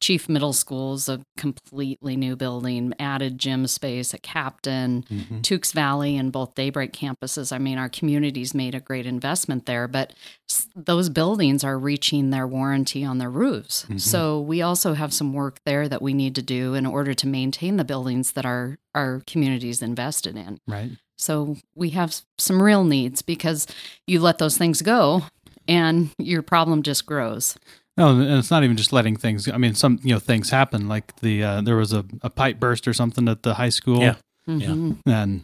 [0.00, 5.42] chief middle school's a completely new building added gym space at captain Mhm.
[5.42, 7.52] Tukes Valley and both Daybreak campuses.
[7.52, 10.14] I mean, our communities made a great investment there, but
[10.50, 13.84] s- those buildings are reaching their warranty on their roofs.
[13.90, 14.00] Mhm.
[14.00, 17.26] So we also have some work there that we need to do in order to
[17.26, 20.58] maintain the buildings that our our communities invested in.
[20.66, 20.90] right.
[21.20, 23.66] So we have some real needs because
[24.06, 25.24] you let those things go
[25.68, 27.56] and your problem just grows.
[27.96, 29.46] No, and it's not even just letting things.
[29.48, 30.88] I mean, some you know things happen.
[30.88, 34.00] Like the uh, there was a, a pipe burst or something at the high school,
[34.00, 34.14] Yeah.
[34.48, 34.98] Mhm.
[35.06, 35.42] and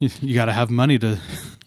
[0.00, 1.18] you, you got to have money to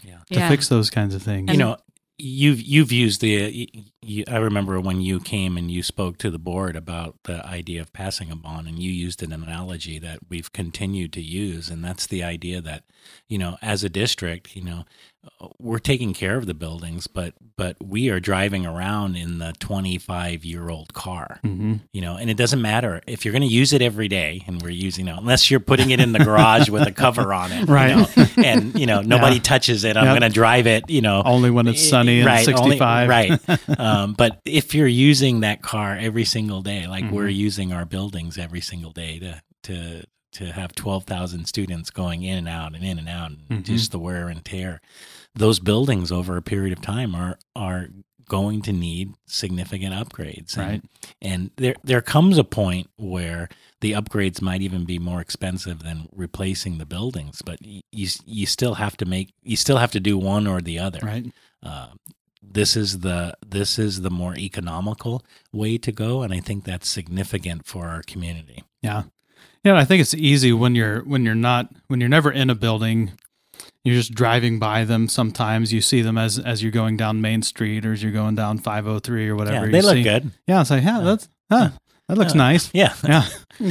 [0.02, 0.18] Yeah.
[0.32, 0.48] to Yeah.
[0.48, 1.50] fix those kinds of things.
[1.50, 1.76] you know
[2.18, 3.68] you've you've used the
[4.00, 7.80] you, i remember when you came and you spoke to the board about the idea
[7.80, 11.84] of passing a bond and you used an analogy that we've continued to use and
[11.84, 12.84] that's the idea that
[13.28, 14.84] you know as a district you know
[15.58, 20.44] we're taking care of the buildings but but we are driving around in the 25
[20.44, 23.72] year old car hmm you know and it doesn't matter if you're going to use
[23.72, 26.86] it every day and we're using it unless you're putting it in the garage with
[26.86, 27.96] a cover on it you Right.
[27.96, 28.06] know,
[28.42, 29.42] and you know nobody Yeah.
[29.42, 30.18] touches it i'm Yep.
[30.20, 33.08] going to drive it you know Only when it's sunny and Right, only- 65.
[33.08, 33.40] right
[33.80, 37.36] um, but if you're using that car every single day like we're Mhm.
[37.36, 40.04] using our buildings every single day to to
[40.38, 43.64] to have 12,000 students going in and out and in and out and Mhm.
[43.64, 44.80] just the wear and tear
[45.34, 47.88] those buildings over a period of time are are
[48.28, 50.84] going to need significant upgrades And- Right.
[51.22, 53.48] and there there comes a point where
[53.80, 58.74] the upgrades might even be more expensive than replacing the buildings but you you still
[58.74, 61.26] have to make you still have to do one or the other Right.
[61.62, 61.88] uh,
[62.42, 65.22] this is the this is the more economical
[65.52, 69.04] way to go and i think that's significant for our community Yeah.
[69.66, 72.54] Yeah, I think it's easy when you're when you're not when you're never in a
[72.54, 73.12] building,
[73.84, 75.08] you're just driving by them.
[75.08, 78.36] Sometimes you see them as as you're going down Main Street or as you're going
[78.36, 79.66] down 503 or whatever.
[79.66, 80.02] yeah they you look see.
[80.04, 81.70] good Yeah, it's like, yeah, that's huh,
[82.08, 82.38] that looks Yeah.
[82.38, 82.70] nice.
[82.72, 83.26] yeah Yeah.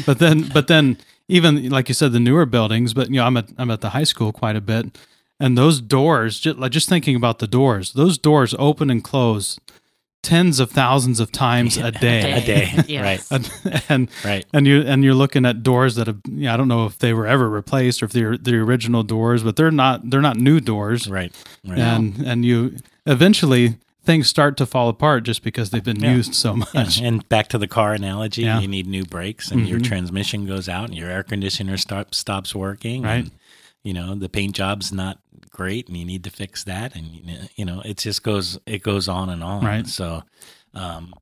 [0.06, 3.38] But then but then even like you said the newer buildings, but you know, I'm
[3.38, 4.98] at I'm at the high school quite a bit
[5.40, 9.60] and those doors just like just thinking about the doors, those doors open and close
[10.26, 12.32] tens of thousands of times a day.
[12.32, 13.32] A day, Yes.
[13.36, 13.50] and,
[13.90, 16.86] and right and you and you're looking at doors that have yeah, I don't know
[16.88, 20.22] if they were ever replaced or if they're the original doors, but they're not they're
[20.22, 21.08] not new doors.
[21.08, 21.32] right
[21.68, 26.14] right And and you eventually things start to fall apart just because they've been Yeah.
[26.16, 27.02] used so Yeah, much.
[27.02, 28.60] and back to the car analogy, Yeah.
[28.60, 29.86] you need new brakes, and your Mhm.
[29.86, 33.02] transmission goes out, and your air conditioner stop, stops working.
[33.04, 33.26] Right.
[33.26, 33.32] And,
[33.84, 35.20] you know the paint job's not
[35.56, 36.96] great, and you need to fix that.
[36.96, 39.64] And you know- it just goes it goes on and on.
[39.66, 39.88] Right.
[39.88, 40.24] So,
[40.74, 41.14] um,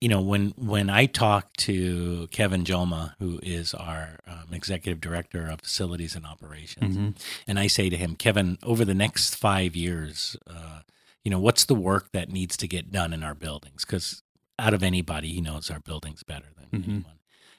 [0.00, 5.46] you know when when I talk to Kevin Joma, who is our um, executive director
[5.48, 7.14] of facilities and operations, Mhm.
[7.46, 10.80] and I say to him, Kevin, over the next five years, uh,
[11.24, 13.84] you know, what's the work that needs to get done in our buildings?
[13.84, 14.22] Because
[14.58, 16.88] out of anybody, he knows our buildings better than Mhm.
[16.88, 17.17] anyone.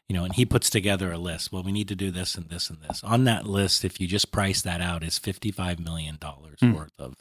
[0.09, 1.51] You know, and he puts together a list.
[1.51, 3.03] Well, we need to do this and this and this.
[3.03, 6.73] On that list, if you just price that out, is fifty-five million dollars Hmm.
[6.73, 7.15] worth of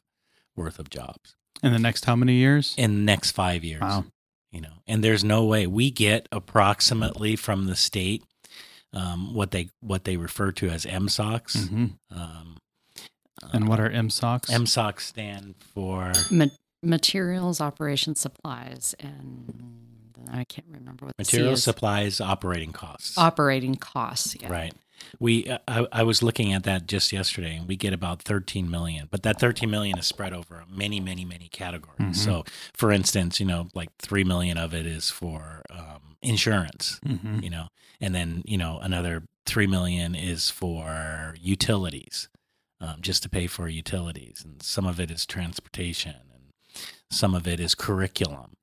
[0.57, 2.74] worth of jobs In the next how many years?
[2.79, 3.83] in the next five years.
[3.83, 4.07] Wow.
[4.51, 8.24] You know, and there's no way we get approximately from the state
[8.94, 11.68] um, what they what they refer to as MSOCs.
[11.68, 12.57] hmm Um,
[13.53, 14.46] And uh, what are MSOCs?
[14.48, 16.46] MSOCs stand for Ma-
[16.83, 19.53] materials, operations, supplies, and
[20.32, 21.64] I can't remember what the C Materials, is.
[21.64, 23.16] supplies, operating costs.
[23.18, 24.36] operating costs.
[24.40, 24.50] Yeah.
[24.50, 24.74] Right.
[25.20, 28.68] We uh, I, I was looking at that just yesterday, and we get about 13
[28.68, 29.06] million.
[29.10, 31.98] But that 13 million is spread over many, many, many categories.
[32.00, 32.16] Mhm.
[32.16, 36.98] So, for instance, you know, like three million of it is for um, insurance.
[37.06, 37.44] Mm-hmm.
[37.44, 37.68] You know,
[38.00, 42.28] and then you know another three million is for utilities,
[42.80, 47.46] um, just to pay for utilities, and some of it is transportation, and some of
[47.46, 48.54] it is curriculum.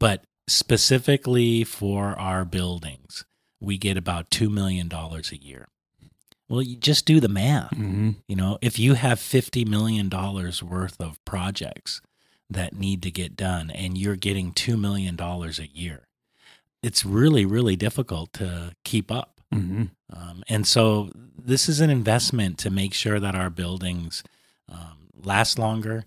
[0.00, 3.24] But specifically for our buildings,
[3.60, 5.68] we get about two million dollars a year.
[6.48, 7.72] Well, you just do the math.
[7.72, 8.10] Mm-hmm.
[8.28, 12.02] You know, if you have $50 million worth of projects
[12.50, 16.06] that need to get done and you're getting $2 million a year,
[16.82, 19.40] it's really, really difficult to keep up.
[19.54, 19.84] Mm-hmm.
[20.12, 24.22] Um, and so this is an investment to make sure that our buildings
[24.70, 26.04] um, last longer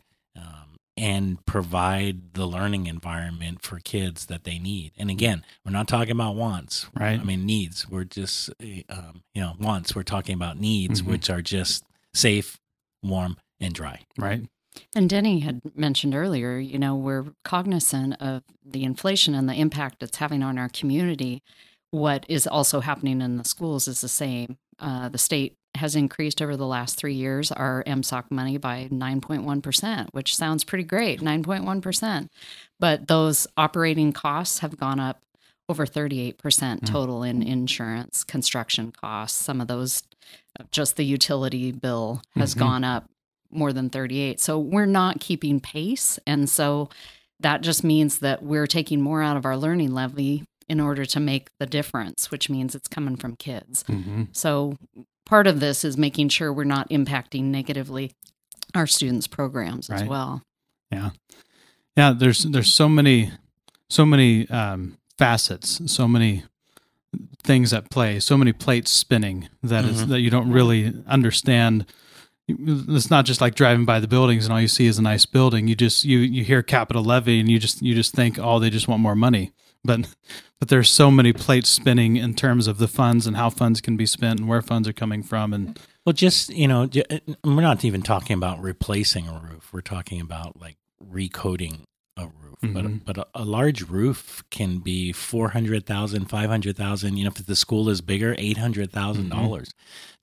[0.98, 4.92] and provide the learning environment for kids that they need.
[4.98, 6.88] And again, we're not talking about wants.
[7.00, 7.20] Right.
[7.20, 7.88] I mean, needs.
[7.88, 9.96] We're just, uh, um, you know, wants.
[9.96, 11.06] We're talking about needs, Mhm.
[11.06, 11.84] which are just
[12.14, 12.60] safe,
[13.04, 14.06] warm, and dry.
[14.18, 14.48] Right.
[14.96, 20.04] And Denny had mentioned earlier, you know, we're cognizant of the inflation and the impact
[20.04, 21.42] it's having on our community.
[21.92, 24.58] What is also happening in the schools is the same.
[24.80, 30.10] Uh, the state has increased over the last three years our MSOC money by 9.1%,
[30.12, 32.30] which sounds pretty great 9.1%.
[32.80, 35.22] But those operating costs have gone up
[35.70, 39.38] over 38% total in insurance, construction costs.
[39.44, 40.04] Some of those,
[40.72, 42.60] just the utility bill has Mhm.
[42.60, 43.10] gone up
[43.52, 44.40] more than 38.
[44.40, 46.20] So we're not keeping pace.
[46.26, 46.90] And so
[47.40, 51.20] that just means that we're taking more out of our learning levy in order to
[51.20, 53.84] make the difference, which means it's coming from kids.
[53.84, 54.24] Mm-hmm.
[54.34, 54.78] So
[55.28, 58.12] part of this is making sure we're not impacting negatively
[58.74, 60.42] our students' programs as well.
[60.92, 61.12] Yeah.
[61.96, 62.14] Yeah.
[62.18, 63.32] There's there's so many
[63.90, 66.44] so many um, facets, so many
[67.44, 70.08] things at play, so many plates spinning that is Mhm.
[70.10, 71.86] that you don't really understand.
[72.50, 75.26] It's not just like driving by the buildings and all you see is a nice
[75.26, 75.68] building.
[75.68, 78.70] You just you you hear capital levy and you just you just think oh they
[78.70, 79.52] just want more money,
[79.88, 80.14] but
[80.60, 83.98] but there's so many plates spinning in terms of the funds and how funds can
[83.98, 87.62] be spent and where funds are coming from and Well, just, you know, uh, we're
[87.62, 89.74] not even talking about replacing a roof.
[89.74, 91.82] We're talking about like recoating
[92.16, 92.47] a roof.
[92.64, 93.02] Mhm.
[93.06, 97.18] But, but a, a large roof can be 400,000, 500,000.
[97.18, 99.70] You know, if the school is bigger, $800,000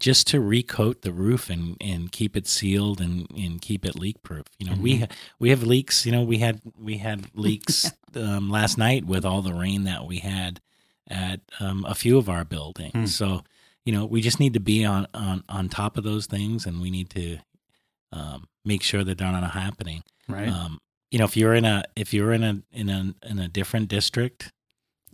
[0.00, 4.22] just to recoat the roof and, and keep it sealed and, and keep it leak
[4.22, 4.46] proof.
[4.58, 5.06] You know, we, ha-
[5.38, 9.42] we have leaks, you know, we had, we had leaks um, last night with all
[9.42, 10.60] the rain that we had
[11.08, 12.92] at um, a few of our buildings.
[12.92, 13.06] Hmm.
[13.06, 13.44] So,
[13.84, 16.80] you know, we just need to be on, on, on top of those things and
[16.80, 17.38] we need to
[18.12, 20.02] um, make sure that they're not happening.
[20.28, 20.48] right.
[20.48, 20.80] Um,
[21.14, 23.86] you know, if you're in a if you're in a in a in a different
[23.88, 24.50] district,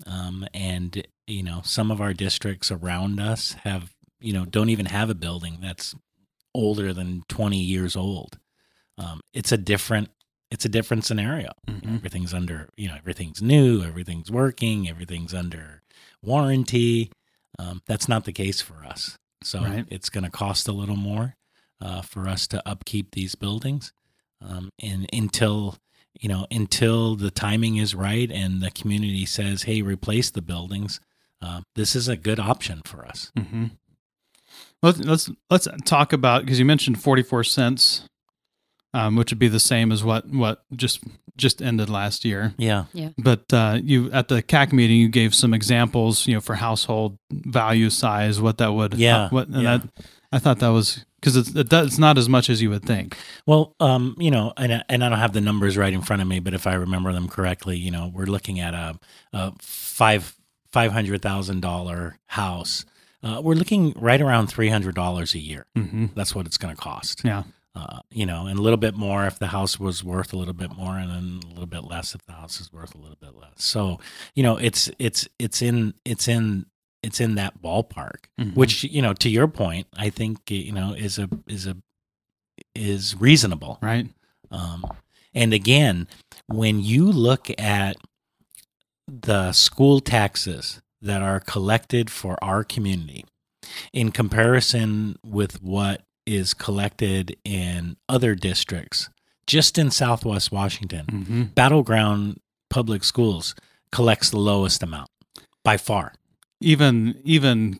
[0.07, 4.87] um, and you know some of our districts around us have you know don't even
[4.87, 5.95] have a building that's
[6.55, 8.39] older than 20 years old.
[8.97, 10.09] Um, it's a different
[10.51, 11.51] it's a different scenario.
[11.69, 11.97] You know, Mhm.
[11.97, 15.83] everything's under you know everything's new, everything's working, everything's under
[16.23, 17.11] warranty.
[17.59, 19.19] Um, that's not the case for us.
[19.43, 19.85] So Right.
[19.91, 21.35] it's going to cost a little more
[21.79, 23.93] uh, for us to upkeep these buildings,
[24.41, 25.77] um, and until
[26.19, 31.01] you know until the timing is right and the community says, "Hey, replace the buildings."
[31.43, 33.33] Uh, this is a good option for us.
[33.39, 33.67] Mm-hmm.
[34.83, 38.05] Let's let's let's talk about because you mentioned forty four cents,
[38.95, 41.01] um, which would be the same as what what just
[41.37, 42.55] just ended last year.
[42.59, 43.11] Yeah, yeah.
[43.17, 47.19] But uh, you at the CAC meeting, you gave some examples, you know, for household
[47.31, 49.79] value size, what that would, Yeah, what, and yeah.
[49.79, 49.89] that
[50.33, 53.17] I thought that was because it's it's not as much as you would think.
[53.47, 56.23] Well, um, you know, and I- and I don't have the numbers right in front
[56.23, 58.99] of me, but if I remember them correctly, you know, we're looking at a,
[59.33, 60.37] a five
[60.73, 62.85] five hundred thousand dollar house.
[63.23, 65.67] Uh, we're looking right around three hundred dollars a year.
[65.77, 66.07] Mm-hmm.
[66.15, 67.23] That's what it's going to cost.
[67.25, 67.43] Yeah,
[67.75, 70.55] Uh, you know, and a little bit more if the house was worth a little
[70.55, 73.19] bit more, and then a little bit less if the house is worth a little
[73.21, 73.53] bit less.
[73.63, 73.99] So,
[74.35, 76.65] you know, it's it's it's in it's in
[77.03, 78.55] it's in that ballpark Mhm.
[78.55, 81.77] which you know to your point i think you know is a is a
[82.75, 84.07] is reasonable right.
[84.51, 84.85] um
[85.35, 86.07] and again
[86.47, 87.97] when you look at
[89.07, 93.25] the school taxes that are collected for our community
[93.93, 99.09] in comparison with what is collected in other districts
[99.47, 101.43] just in southwest washington Mm-hmm.
[101.55, 103.55] Battle Ground public schools
[103.91, 105.11] collects the lowest amount
[105.65, 106.13] by far
[106.61, 107.79] Even even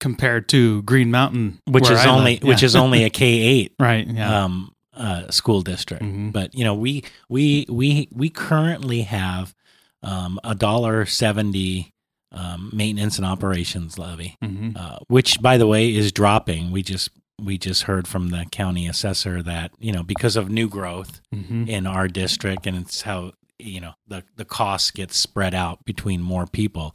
[0.00, 2.42] compared to Green Mountain, which is I only live.
[2.44, 3.74] which is only a K eight.
[3.78, 4.06] right.
[4.06, 4.44] Yeah.
[4.44, 6.02] Um, uh, school district.
[6.02, 6.32] Mhm.
[6.32, 9.54] But you know, we we we we currently have
[10.02, 11.92] um, a dollar seventy
[12.32, 14.76] um, maintenance and operations levy, Mhm.
[14.76, 16.70] uh, which, by the way, is dropping.
[16.70, 17.10] We just
[17.40, 21.68] we just heard from the county assessor that you know because of new growth Mhm.
[21.68, 26.22] in our district, and it's how you know the the costs get spread out between
[26.22, 26.94] more people.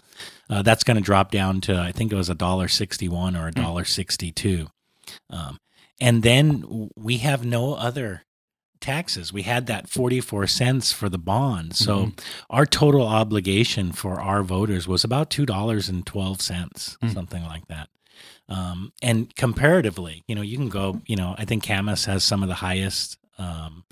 [0.49, 3.35] Uh, that's going to drop down to I think it was a dollar sixty one
[3.35, 4.67] or a dollar sixty two,
[5.29, 5.59] um,
[5.99, 8.23] and then we have no other
[8.79, 9.33] taxes.
[9.33, 12.11] We had that forty four cents for the bond, so
[12.49, 17.13] our total obligation for our voters was about two dollars and twelve cents, Mm.
[17.13, 17.89] something like that.
[18.49, 21.01] Um, and comparatively, you know, you can go.
[21.05, 23.83] You know, I think Camas has some of the highest um,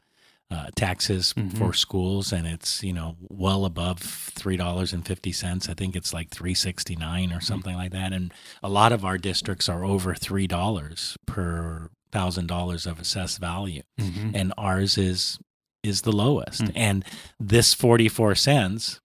[0.52, 1.58] uh, taxes Mhm.
[1.58, 5.68] for schools, and it's you know well above three dollars and fifty cents.
[5.70, 8.14] I think it's like three sixty nine or something like that.
[8.14, 13.40] And a lot of our districts are over three dollars per thousand dollars of assessed
[13.40, 14.32] value Mhm.
[14.36, 15.40] and ours is
[15.84, 16.62] is the lowest.
[16.64, 16.72] Mm.
[16.76, 17.06] And
[17.40, 19.00] this 44 cents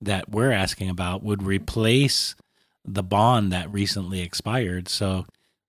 [0.00, 2.34] that we're asking about would replace
[2.84, 4.88] the bond that recently expired.
[4.88, 5.26] So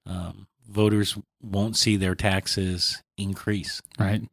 [0.07, 3.81] um, voters won't see their taxes increase.
[3.99, 4.23] Right.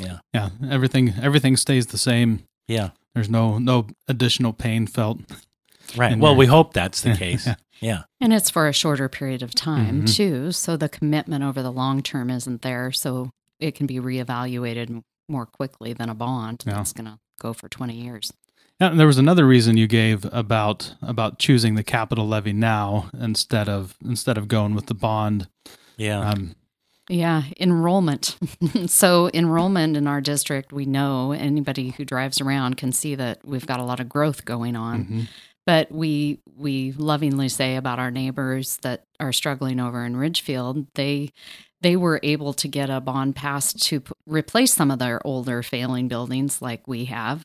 [0.00, 0.18] Yeah.
[0.32, 0.50] Yeah.
[0.70, 2.44] Everything everything stays the same.
[2.66, 2.90] Yeah.
[3.14, 5.18] There's no no additional pain felt.
[5.96, 6.18] Right.
[6.18, 6.38] Well, there.
[6.38, 7.46] we hope that's the case.
[7.46, 7.54] Yeah.
[7.80, 8.02] yeah.
[8.20, 10.14] And it's for a shorter period of time, Mhm.
[10.16, 10.52] too.
[10.52, 12.92] So the commitment over the long term isn't there.
[12.92, 16.74] So it can be reevaluated m- more quickly than a bond Yeah.
[16.74, 18.30] that's going to go for 20 years.
[18.78, 23.08] Yeah, and there was another reason you gave about about choosing the capital levy now
[23.18, 25.48] instead of instead of going with the bond.
[25.96, 26.20] Yeah.
[26.20, 26.54] Um,
[27.08, 28.36] Yeah, enrollment.
[28.86, 33.66] so, enrollment in our district, we know anybody who drives around can see that we've
[33.66, 35.04] got a lot of growth going on.
[35.04, 35.28] mhm.
[35.66, 41.30] But we we lovingly say about our neighbors that are struggling over in Ridgefield, they
[41.82, 45.62] they were able to get a bond passed to p- replace some of their older
[45.62, 47.44] failing buildings like we have.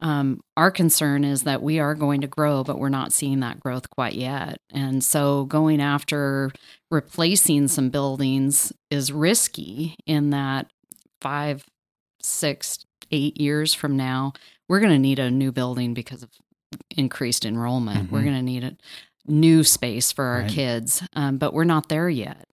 [0.00, 3.60] Um, our concern is that we are going to grow, but we're not seeing that
[3.60, 4.58] growth quite yet.
[4.72, 6.50] And so going after
[6.90, 10.66] replacing some buildings is risky in that
[11.22, 11.64] five,
[12.20, 14.32] six, eight years from now,
[14.68, 16.30] we're going to need a new building because of
[16.96, 18.10] increased enrollment.
[18.10, 18.24] We're Mhm.
[18.24, 18.76] going to need a
[19.26, 20.50] new space for our Right.
[20.50, 22.46] kids, um, but we're not there yet.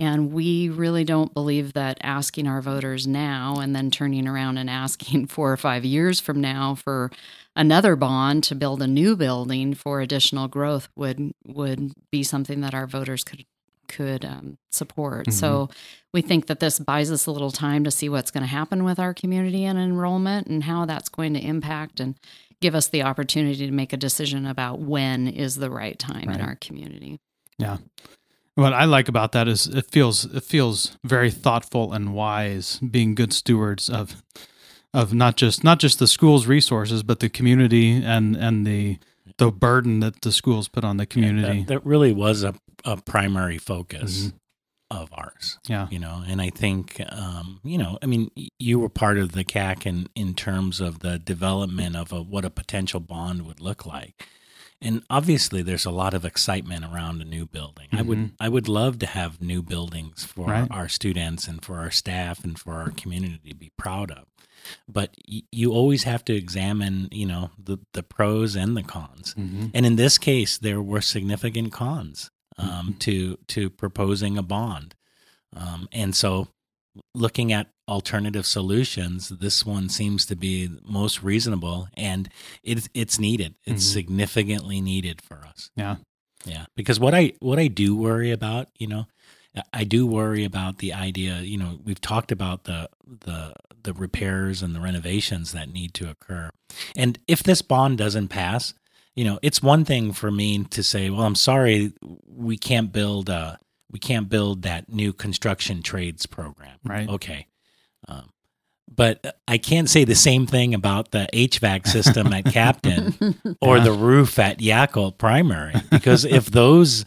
[0.00, 4.68] And we really don't believe that asking our voters now and then turning around and
[4.68, 7.10] asking four or five years from now for
[7.54, 12.74] another bond to build a new building for additional growth would would be something that
[12.74, 13.44] our voters could
[13.86, 15.30] could um, support.
[15.32, 15.68] So
[16.12, 18.82] we think that this buys us a little time to see what's going to happen
[18.82, 22.16] with our community and enrollment and how that's going to impact and
[22.60, 26.40] give us the opportunity to make a decision about when is the right time Right.
[26.40, 27.20] in our community.
[28.56, 33.14] What I like about that is it feels it feels very thoughtful and wise, being
[33.14, 34.22] good stewards of
[34.92, 38.98] of not just not just the school's resources, but the community and and the
[39.38, 41.60] the burden that the schools put on the community.
[41.64, 44.32] That, that really was a, a primary focus Mhm.
[44.90, 45.58] of ours.
[45.66, 45.88] Yeah.
[45.90, 48.30] You know, and I think, um, you know, I mean,
[48.60, 52.44] you were part of the CAC in, in terms of the development of a, what
[52.44, 54.28] a potential bond would look like.
[54.84, 57.88] And obviously, there's a lot of excitement around a new building.
[57.92, 58.32] I would, Mhm.
[58.38, 60.70] I would love to have new buildings for Right.
[60.70, 64.26] our students and for our staff and for our community to be proud of.
[64.88, 69.34] But y- you always have to examine, you know, the, the pros and the cons.
[69.38, 69.70] Mhm.
[69.74, 72.98] And in this case, there were significant cons um, Mhm.
[73.00, 74.94] to to proposing a bond,
[75.56, 76.48] um, and so
[77.14, 82.28] looking at alternative solutions, this one seems to be most reasonable, and
[82.62, 83.54] it's it's needed.
[83.64, 83.92] It's Mhm.
[83.92, 85.70] significantly needed for us.
[85.76, 85.96] Yeah.
[86.46, 89.06] Yeah, because what I what I do worry about, you know,
[89.72, 91.40] I do worry about the idea.
[91.40, 96.08] You know, we've talked about the the the repairs and the renovations that need to
[96.10, 96.50] occur,
[96.96, 98.72] and if this bond doesn't pass,
[99.14, 101.92] you know, it's one thing for me to say, well, I'm sorry,
[102.26, 103.56] we can't build uh
[103.94, 106.76] we can't build that new construction trades program.
[106.84, 107.08] Right.
[107.08, 107.46] Okay.
[108.08, 108.30] Um,
[108.92, 113.92] but I can't say the same thing about the HVAC system at Captain or the
[113.92, 117.04] roof at Yacolt Primary because if those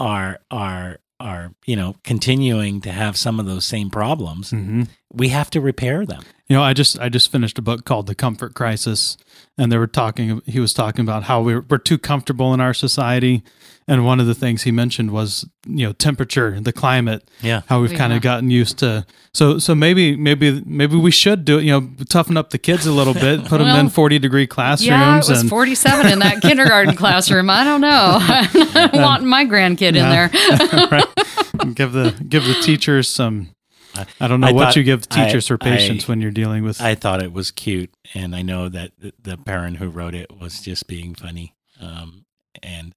[0.00, 4.88] are are are you know continuing to have some of those same problems, Mhm.
[5.12, 6.22] we have to repair them.
[6.48, 9.16] You know, I just I just finished a book called The Comfort Crisis,
[9.58, 10.40] and they were talking.
[10.46, 13.44] He was talking about how we're we're too comfortable in our society,
[13.88, 17.62] and one of the things he mentioned was you know temperature, the climate, Yeah.
[17.66, 17.98] how we've Yeah.
[17.98, 19.04] kind of gotten used to.
[19.34, 21.64] So so maybe maybe maybe we should do it.
[21.64, 24.86] You know, toughen up the kids a little bit, put them in forty degree classrooms,
[24.88, 27.50] Yeah, it was and 47 in that kindergarten classroom.
[27.50, 28.18] I don't know.
[28.20, 30.30] I'm wanting my grandkid in there.
[30.90, 33.50] right, give the give the teachers some
[33.96, 36.20] I, I don't know I what thought- you give I- teachers for patience I- when
[36.20, 36.80] you're dealing with.
[36.80, 40.30] I thought it was cute, and I know that the, the parent who wrote it
[40.40, 41.54] was just being funny.
[41.80, 42.24] Um,
[42.62, 42.94] and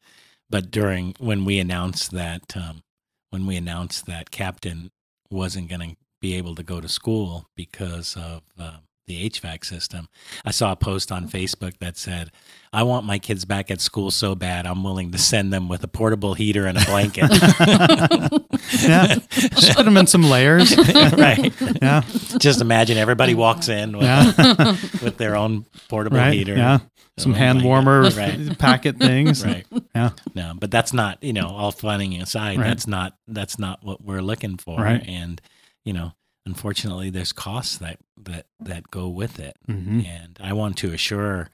[0.54, 2.84] but during when we announced that um,
[3.32, 4.92] when we announced that Captain
[5.32, 8.78] wasn't going to be able to go to school because of uh,
[9.08, 10.08] the HVAC system,
[10.46, 12.30] I saw a post on Facebook that said,
[12.72, 15.84] "I want my kids back at school so bad, I'm willing to send them with
[15.84, 17.32] a portable heater and a blanket."
[18.84, 20.78] yeah, just put them in some layers.
[21.18, 21.52] right.
[21.82, 22.02] Yeah,
[22.38, 26.34] Just imagine everybody walks in with, yeah, with their own portable right.
[26.34, 26.56] heater.
[26.56, 26.80] Yeah,
[27.18, 28.58] some Oh hand warmer Right.
[28.58, 29.44] packet things.
[29.46, 29.66] Right.
[29.96, 30.12] Yeah.
[30.34, 32.68] No, but that's not, you know, all funning aside, Right.
[32.68, 34.82] that's not that's not what we're looking for.
[34.82, 35.04] Right.
[35.08, 35.42] And,
[35.86, 36.14] you know,
[36.46, 39.56] unfortunately there's costs that that that go with it.
[39.66, 41.50] hmm And I want to assure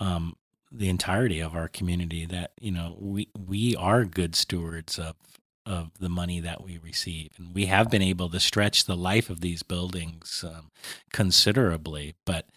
[0.00, 0.36] um
[0.72, 5.14] the entirety of our community that, you know, we we are good stewards of
[5.66, 7.30] of the money that we receive.
[7.38, 10.70] And we have been able to stretch the life of these buildings um,
[11.12, 12.14] considerably.
[12.26, 12.48] But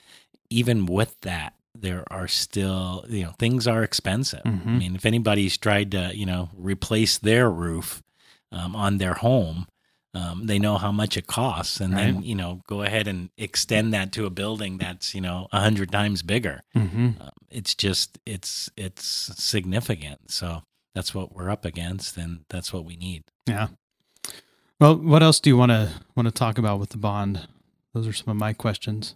[0.49, 4.41] even with that, there are still, you know, things are expensive.
[4.45, 4.78] I Mhm.
[4.78, 8.01] mean, if anybody's tried to, you know, replace their roof
[8.51, 9.67] um, on their home,
[10.13, 11.80] um, they know how much it costs.
[11.80, 15.47] And then, you know, go ahead and extend that to a building that's, you know,
[15.51, 19.03] a hundred times bigger hmm um, it's just it's it's
[19.41, 20.61] significant so
[20.93, 23.67] that's what we're up against and that's what we need Yeah.
[24.80, 27.47] Well, what else do you want to want to talk about with the bond?
[27.93, 29.15] Those are some of my questions.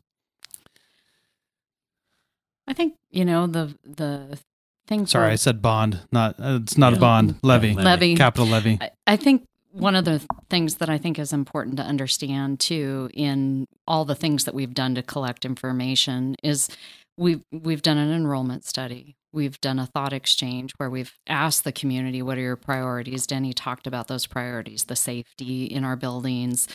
[2.71, 4.39] I think you know the the
[4.87, 5.05] thing.
[5.05, 5.99] Sorry, for- I said bond.
[6.13, 7.35] Not uh, it's not a bond.
[7.43, 7.73] Levy.
[7.73, 7.83] Levy.
[7.83, 8.15] levy.
[8.15, 8.77] Capital levy.
[8.79, 13.09] I, I think one of the things that I think is important to understand too
[13.13, 16.69] in all the things that we've done to collect information is
[17.17, 19.17] we've we've done an enrollment study.
[19.33, 23.27] We've done a thought exchange where we've asked the community what are your priorities.
[23.27, 26.69] Denny talked about those priorities: the safety in our buildings,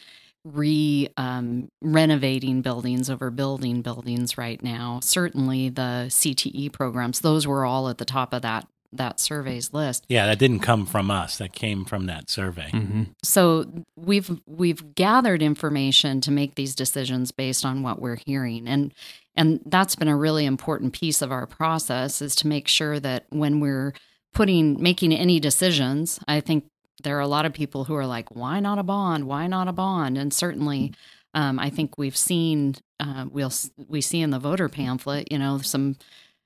[0.53, 5.01] re um, renovating buildings over building buildings right now.
[5.03, 10.07] Certainly, the CTE programs; those were all at the top of that that survey's list.
[10.09, 13.65] yeah that didn't come from us that came from that survey hmm so
[13.97, 18.95] we've we've gathered information to make these decisions based on what we're hearing and
[19.35, 23.27] and that's been a really important piece of our process is to make sure that
[23.31, 23.93] when we're
[24.33, 26.65] putting making any decisions i think
[27.03, 29.69] there are a lot of people who are like why not a bond why not
[29.69, 30.93] a bond and certainly
[31.35, 33.53] um, i think we've seen uh, we'll
[33.89, 35.97] we see in the voter pamphlet you know some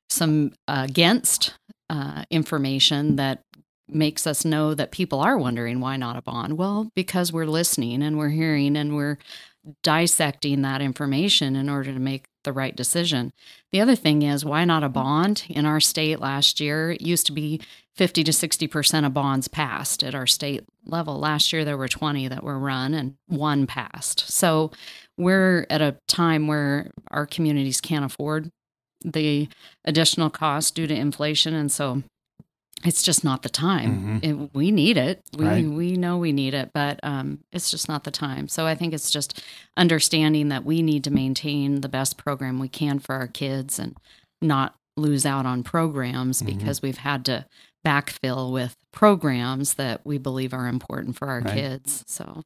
[0.09, 1.55] some against
[1.88, 3.44] uh, information that
[3.88, 6.57] makes us know that people are wondering why not a bond.
[6.57, 9.18] Well, because we're listening and we're hearing and we're
[9.82, 13.32] dissecting that information in order to make the right decision.
[13.72, 15.44] The other thing is why not a bond?
[15.48, 17.61] In our state last year, it used to be
[18.01, 21.18] 50 to 60% of bonds passed at our state level.
[21.18, 24.20] Last year there were 20 that were run and one passed.
[24.30, 24.70] So
[25.18, 28.48] we're at a time where our communities can't afford
[29.05, 29.48] the
[29.84, 32.03] additional cost due to inflation and so
[32.86, 34.20] it's just not the time.
[34.22, 35.20] It- we need it.
[35.36, 35.66] We Right.
[35.66, 38.48] we know we need it, but um, it's just not the time.
[38.48, 39.42] So I think it's just
[39.76, 43.94] understanding that we need to maintain the best program we can for our kids and
[44.40, 46.46] not lose out on programs Mhm.
[46.46, 47.44] because we've had to
[47.85, 51.55] backfill with programs that we believe are important for our Right.
[51.55, 52.05] kids.
[52.07, 52.45] So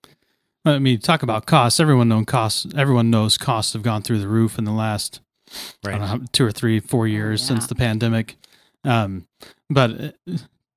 [0.67, 1.79] I mean, talk about costs.
[1.79, 2.67] Everyone knows costs.
[2.77, 5.21] Everyone knows costs have gone through the roof in the last
[5.87, 7.49] I don't know, two or three, four years yeah.
[7.49, 8.37] since the pandemic.
[8.83, 9.27] Um,
[9.69, 10.11] but uh,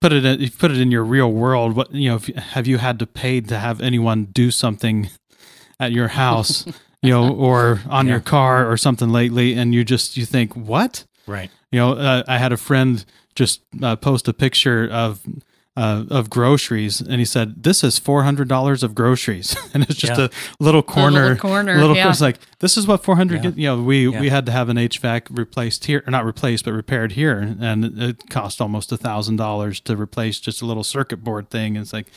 [0.01, 1.75] put it in, put it in your real world.
[1.75, 2.19] What you know?
[2.41, 5.09] Have you had to pay to have anyone do something
[5.79, 6.65] at your house,
[7.01, 8.13] you know, or on Yeah.
[8.13, 11.05] your car or something lately, and you just you think what?
[11.27, 13.03] right You know, uh, I had a friend
[13.37, 15.21] just uh, post a picture of
[15.77, 19.93] uh, of groceries, and he said, "This is four hundred dollars of groceries," and it's
[19.95, 20.25] just Yeah.
[20.25, 21.95] a little corner, little corner, little.
[21.95, 22.09] yeah.
[22.09, 23.43] It's like this is what four hundred.
[23.43, 23.51] Yeah.
[23.55, 24.19] You know, we Yeah.
[24.19, 27.85] we had to have an HVAC replaced here, or not replaced, but repaired here, and
[28.01, 31.77] it cost almost a thousand dollars to replace just a little circuit board thing.
[31.77, 32.07] And it's like,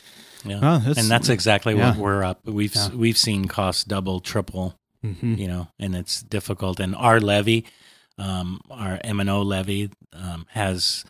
[0.43, 1.89] yeah well, that's, and that's exactly yeah.
[1.91, 2.89] what we're up we've Yeah.
[2.95, 4.73] we've seen costs double triple
[5.05, 5.37] Mhm.
[5.37, 7.63] you know and it's difficult and our levy
[8.21, 11.03] um, our m&o levy um, has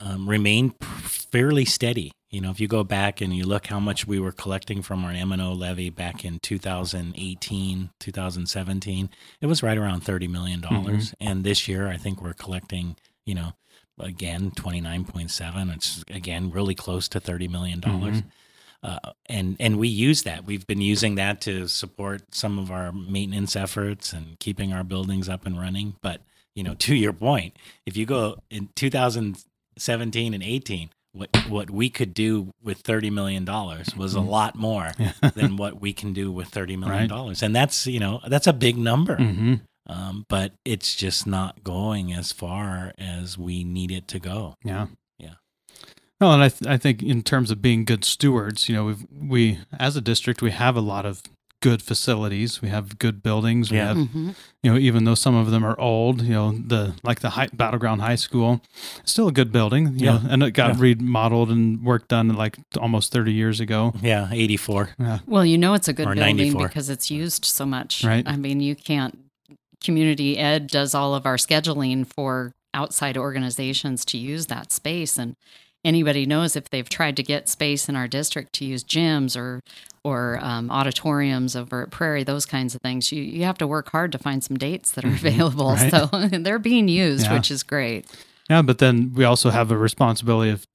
[0.00, 0.72] um, remained
[1.32, 4.32] fairly steady you know if you go back and you look how much we were
[4.32, 10.60] collecting from our m&o levy back in 2018 2017 it was right around 30 million
[10.60, 11.28] dollars Mm-hmm.
[11.28, 13.52] and this year i think we're collecting you know
[13.98, 18.24] again 29.7 it's again really close to 30 million dollars Mhm.
[18.82, 20.44] uh, and and we use that.
[20.44, 25.28] We've been using that to support some of our maintenance efforts and keeping our buildings
[25.28, 25.94] up and running.
[26.02, 26.20] But
[26.54, 31.90] you know, to your point, if you go in 2017 and 18, what what we
[31.90, 34.28] could do with thirty million dollars was a Mhm.
[34.28, 34.92] lot more
[35.34, 37.08] than what we can do with thirty million Right.
[37.08, 39.16] dollars, and that's you know that's a big number.
[39.16, 39.54] hmm
[39.86, 44.54] Um, but it's just not going as far as we need it to go.
[44.64, 44.86] Yeah.
[45.18, 45.34] Yeah.
[46.20, 49.04] Well, and I, th- I think in terms of being good stewards, you know, we've,
[49.12, 51.20] we, as a district, we have a lot of
[51.62, 52.60] good facilities.
[52.60, 53.70] We have good buildings.
[53.70, 53.88] We Yeah.
[53.94, 54.30] have, hmm
[54.62, 57.48] you know, even though some of them are old, you know, the, like the high,
[57.52, 58.60] Battle Ground High School,
[59.04, 60.18] still a good building, you Yeah.
[60.18, 60.80] know, and it got Yeah.
[60.80, 63.92] remodeled and work done like almost 30 years ago.
[64.02, 64.90] Yeah, eighty four.
[65.00, 65.18] Yeah.
[65.26, 66.68] Well, you know it's a good Or building 94.
[66.68, 68.04] because it's used so much.
[68.04, 68.22] Right.
[68.28, 69.18] I mean, you can't.
[69.82, 75.34] Community Ed does all of our scheduling for outside organizations to use that space, and
[75.84, 79.60] anybody knows if they've tried to get space in our district to use gyms or
[80.04, 83.12] or um, auditoriums over at Prairie, those kinds of things.
[83.12, 85.70] You you have to work hard to find some dates that are available.
[85.74, 85.90] Right.
[85.90, 86.06] So
[86.38, 87.34] they're being used, Yeah.
[87.34, 88.06] which is great.
[88.50, 88.62] Yeah.
[88.62, 90.66] But then we also have a responsibility of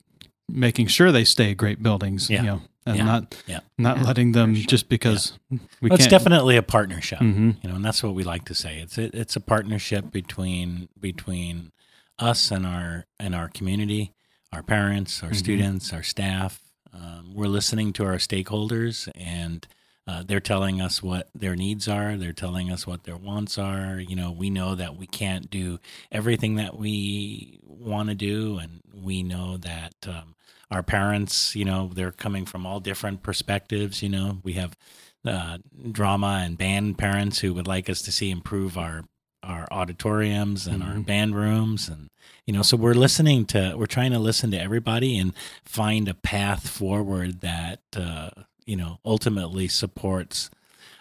[0.50, 2.40] making sure they stay great buildings, Yeah.
[2.42, 3.04] you know, and Yeah.
[3.04, 3.60] not, Yeah.
[3.78, 4.66] not Yeah, letting them sure.
[4.66, 7.20] just because we Well, it's definitely a partnership.
[7.20, 10.10] hmm you know and that's what we like to say it's it, it's a partnership
[10.12, 11.72] between between
[12.18, 14.14] us and our and our community
[14.54, 15.36] our parents our Mhm.
[15.36, 16.62] students our staff
[16.94, 19.68] um, we're listening to our stakeholders and
[20.08, 24.00] uh, they're telling us what their needs are they're telling us what their wants are
[24.00, 25.80] you know we know that we can't do
[26.12, 30.34] everything that we want to do and we know that um,
[30.72, 34.78] our parents you know they're coming from all different perspectives you know we have
[35.26, 35.58] uh,
[35.92, 39.04] drama and band parents who would like us to see improve our
[39.44, 41.06] our auditoriums and our Mhm.
[41.06, 42.10] band rooms and
[42.48, 45.34] you know so we're listening to we're trying to listen to everybody and
[45.66, 48.30] find a path forward that uh,
[48.66, 50.50] you know ultimately supports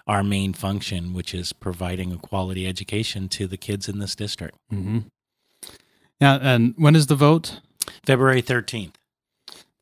[0.06, 4.56] our main function which is providing a quality education to the kids in this district
[4.72, 4.98] mm-hmm.
[6.20, 6.38] Yeah.
[6.40, 7.60] And when is the vote?
[8.04, 8.94] february 13th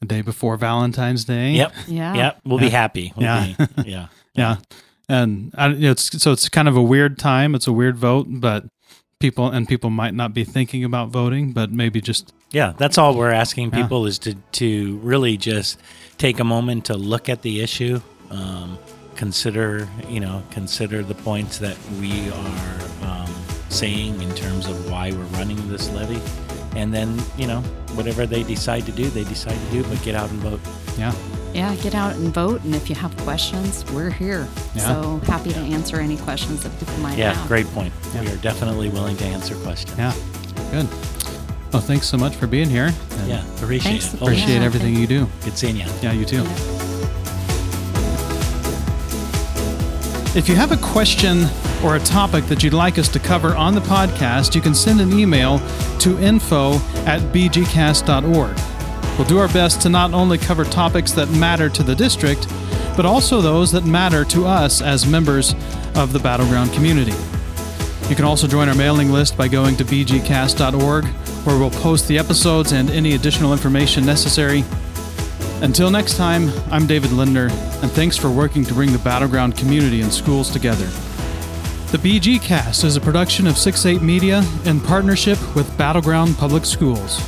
[0.01, 1.53] The day before Valentine's Day.
[1.53, 2.15] yep Yeah.
[2.15, 3.55] yep we'll be happy We'll Yeah.
[3.77, 4.57] be- yeah Yeah.
[5.09, 7.55] And I, it's so it's kind of a weird time.
[7.55, 8.65] It's a weird vote, but
[9.19, 13.15] people and people might not be thinking about voting, but maybe just Yeah, that's all
[13.17, 13.83] we're asking Yeah.
[13.83, 15.79] people is to to really just
[16.19, 18.01] take a moment to look at the issue,
[18.31, 18.79] um,
[19.17, 23.35] consider you know consider the points that we are um,
[23.69, 26.21] saying in terms of why we're running this levy,
[26.77, 27.61] and then you know
[27.97, 30.61] whatever they decide to do, they decide to do, but get out and vote.
[30.99, 31.12] yeah.
[31.55, 32.62] Yeah, get out and vote.
[32.64, 34.48] And if you have questions, we're here.
[34.74, 34.86] Yeah.
[34.86, 37.42] So happy to answer any questions that people might Yeah, have.
[37.44, 37.92] Yeah, great point.
[38.12, 38.22] Yeah.
[38.22, 39.96] We are definitely willing to answer questions.
[39.96, 40.12] Yeah.
[40.72, 40.88] Good.
[41.72, 42.92] Well, thanks so much for being here.
[43.18, 44.14] and yeah, appreciate Thanks.
[44.14, 44.20] it.
[44.22, 45.26] Appreciate Yeah, everything you do.
[45.44, 45.86] Good seeing you.
[46.02, 46.42] Yeah, you too.
[46.42, 46.52] Yeah.
[50.36, 51.46] If you have a question
[51.84, 55.00] or a topic that you'd like us to cover on the podcast, you can send
[55.00, 55.61] an email
[56.00, 56.74] to info
[57.07, 58.57] at bgcast.org.
[59.17, 62.49] We'll do our best to not only cover topics that matter to the district,
[62.97, 65.55] but also those that matter to us as members
[65.95, 67.15] of the Battle Ground community.
[68.09, 72.19] You can also join our mailing list by going to bgcast.org, where we'll post the
[72.19, 74.65] episodes and any additional information necessary.
[75.62, 77.49] Until next time, I'm David Lindner,
[77.83, 80.87] and thanks for working to bring the Battle Ground community and schools together.
[81.93, 86.37] The BG Cast is a production of 6 8 Media in partnership with Battle Ground
[86.37, 87.23] Public Schools.